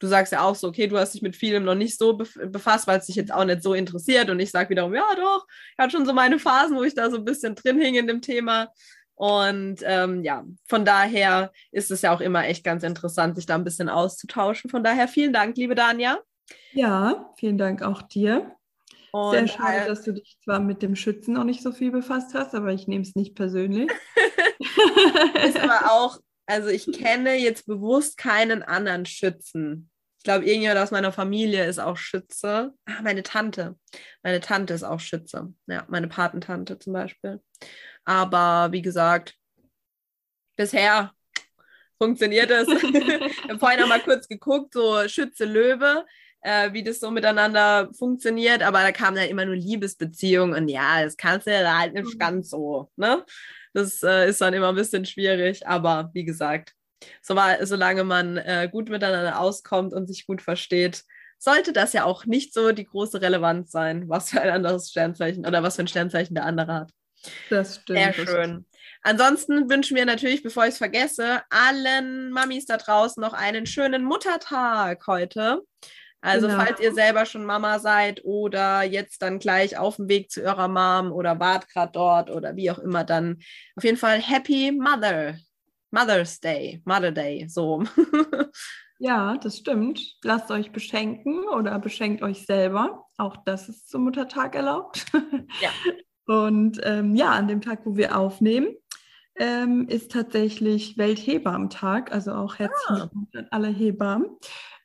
[0.00, 2.86] du sagst ja auch so, okay, du hast dich mit vielem noch nicht so befasst,
[2.86, 4.30] weil es dich jetzt auch nicht so interessiert.
[4.30, 7.10] Und ich sage wiederum, ja doch, ich hatte schon so meine Phasen, wo ich da
[7.10, 8.72] so ein bisschen drin hing in dem Thema.
[9.14, 13.54] Und ähm, ja, von daher ist es ja auch immer echt ganz interessant, sich da
[13.54, 14.70] ein bisschen auszutauschen.
[14.70, 16.18] Von daher vielen Dank, liebe Danja.
[16.72, 18.56] Ja, vielen Dank auch dir.
[19.12, 22.34] Und Sehr schade, dass du dich zwar mit dem Schützen noch nicht so viel befasst
[22.34, 23.90] hast, aber ich nehme es nicht persönlich.
[25.44, 29.90] ist aber auch, also ich kenne jetzt bewusst keinen anderen Schützen.
[30.18, 32.74] Ich glaube, irgendjemand aus meiner Familie ist auch Schütze.
[32.84, 33.78] Ach, meine Tante.
[34.22, 35.54] Meine Tante ist auch Schütze.
[35.66, 37.40] Ja, meine Patentante zum Beispiel.
[38.04, 39.34] Aber wie gesagt,
[40.56, 41.12] bisher
[41.96, 42.68] funktioniert es.
[42.68, 46.04] ich habe vorhin noch mal kurz geguckt, so Schütze Löwe
[46.42, 51.02] äh, wie das so miteinander funktioniert, aber da kam dann immer nur Liebesbeziehungen und ja,
[51.04, 52.18] das kannst du ja halt nicht mhm.
[52.18, 53.24] ganz so, ne?
[53.72, 56.74] Das äh, ist dann immer ein bisschen schwierig, aber wie gesagt,
[57.22, 61.04] so war, solange man äh, gut miteinander auskommt und sich gut versteht,
[61.38, 65.46] sollte das ja auch nicht so die große Relevanz sein, was für ein anderes Sternzeichen
[65.46, 66.90] oder was für ein Sternzeichen der andere hat.
[67.48, 67.98] Das stimmt.
[67.98, 68.66] Sehr schön.
[69.02, 74.04] Ansonsten wünschen wir natürlich, bevor ich es vergesse, allen Mamis da draußen noch einen schönen
[74.04, 75.62] Muttertag heute.
[76.22, 76.62] Also genau.
[76.62, 80.68] falls ihr selber schon Mama seid oder jetzt dann gleich auf dem Weg zu eurer
[80.68, 83.38] Mom oder wart gerade dort oder wie auch immer, dann
[83.76, 85.36] auf jeden Fall Happy Mother,
[85.90, 87.84] Mother's Day, Mother Day, so.
[88.98, 90.00] ja, das stimmt.
[90.22, 93.06] Lasst euch beschenken oder beschenkt euch selber.
[93.16, 95.06] Auch das ist zum Muttertag erlaubt.
[95.60, 95.70] ja.
[96.26, 98.76] Und ähm, ja, an dem Tag, wo wir aufnehmen,
[99.36, 102.12] ähm, ist tatsächlich Welthebammtag.
[102.12, 103.10] Also auch herzlich ah.
[103.34, 104.26] an alle Hebammen.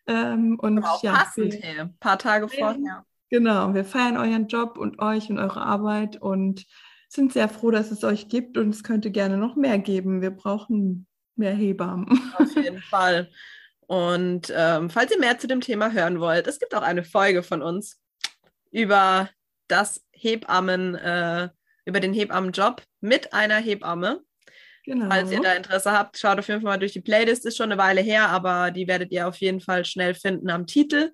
[0.08, 3.06] Ähm, und Aber auch ja, passend, hey, ein paar Tage vorher.
[3.30, 6.66] Genau, wir feiern euren Job und euch und eure Arbeit und
[7.10, 10.22] sind sehr froh, dass es euch gibt und es könnte gerne noch mehr geben.
[10.22, 12.08] Wir brauchen mehr Hebammen.
[12.38, 13.30] Auf jeden Fall.
[13.88, 17.44] Und ähm, falls ihr mehr zu dem Thema hören wollt, es gibt auch eine Folge
[17.44, 18.02] von uns
[18.72, 19.30] über
[19.68, 21.50] das Hebammen, äh,
[21.86, 24.22] über den Hebammenjob mit einer Hebamme.
[24.86, 25.10] Genau.
[25.10, 27.46] Falls ihr da Interesse habt, schaut auf jeden Fall mal durch die Playlist.
[27.46, 30.68] Ist schon eine Weile her, aber die werdet ihr auf jeden Fall schnell finden am
[30.68, 31.12] Titel.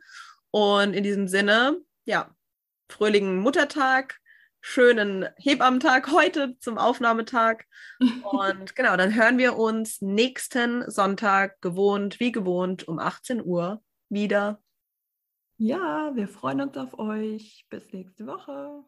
[0.52, 2.36] Und in diesem Sinne, ja,
[2.90, 4.20] fröhlichen Muttertag,
[4.60, 7.64] schönen Hebammentag heute zum Aufnahmetag.
[8.24, 14.62] Und genau, dann hören wir uns nächsten Sonntag gewohnt, wie gewohnt, um 18 Uhr wieder.
[15.58, 17.66] Ja, wir freuen uns auf euch.
[17.70, 18.84] Bis nächste Woche.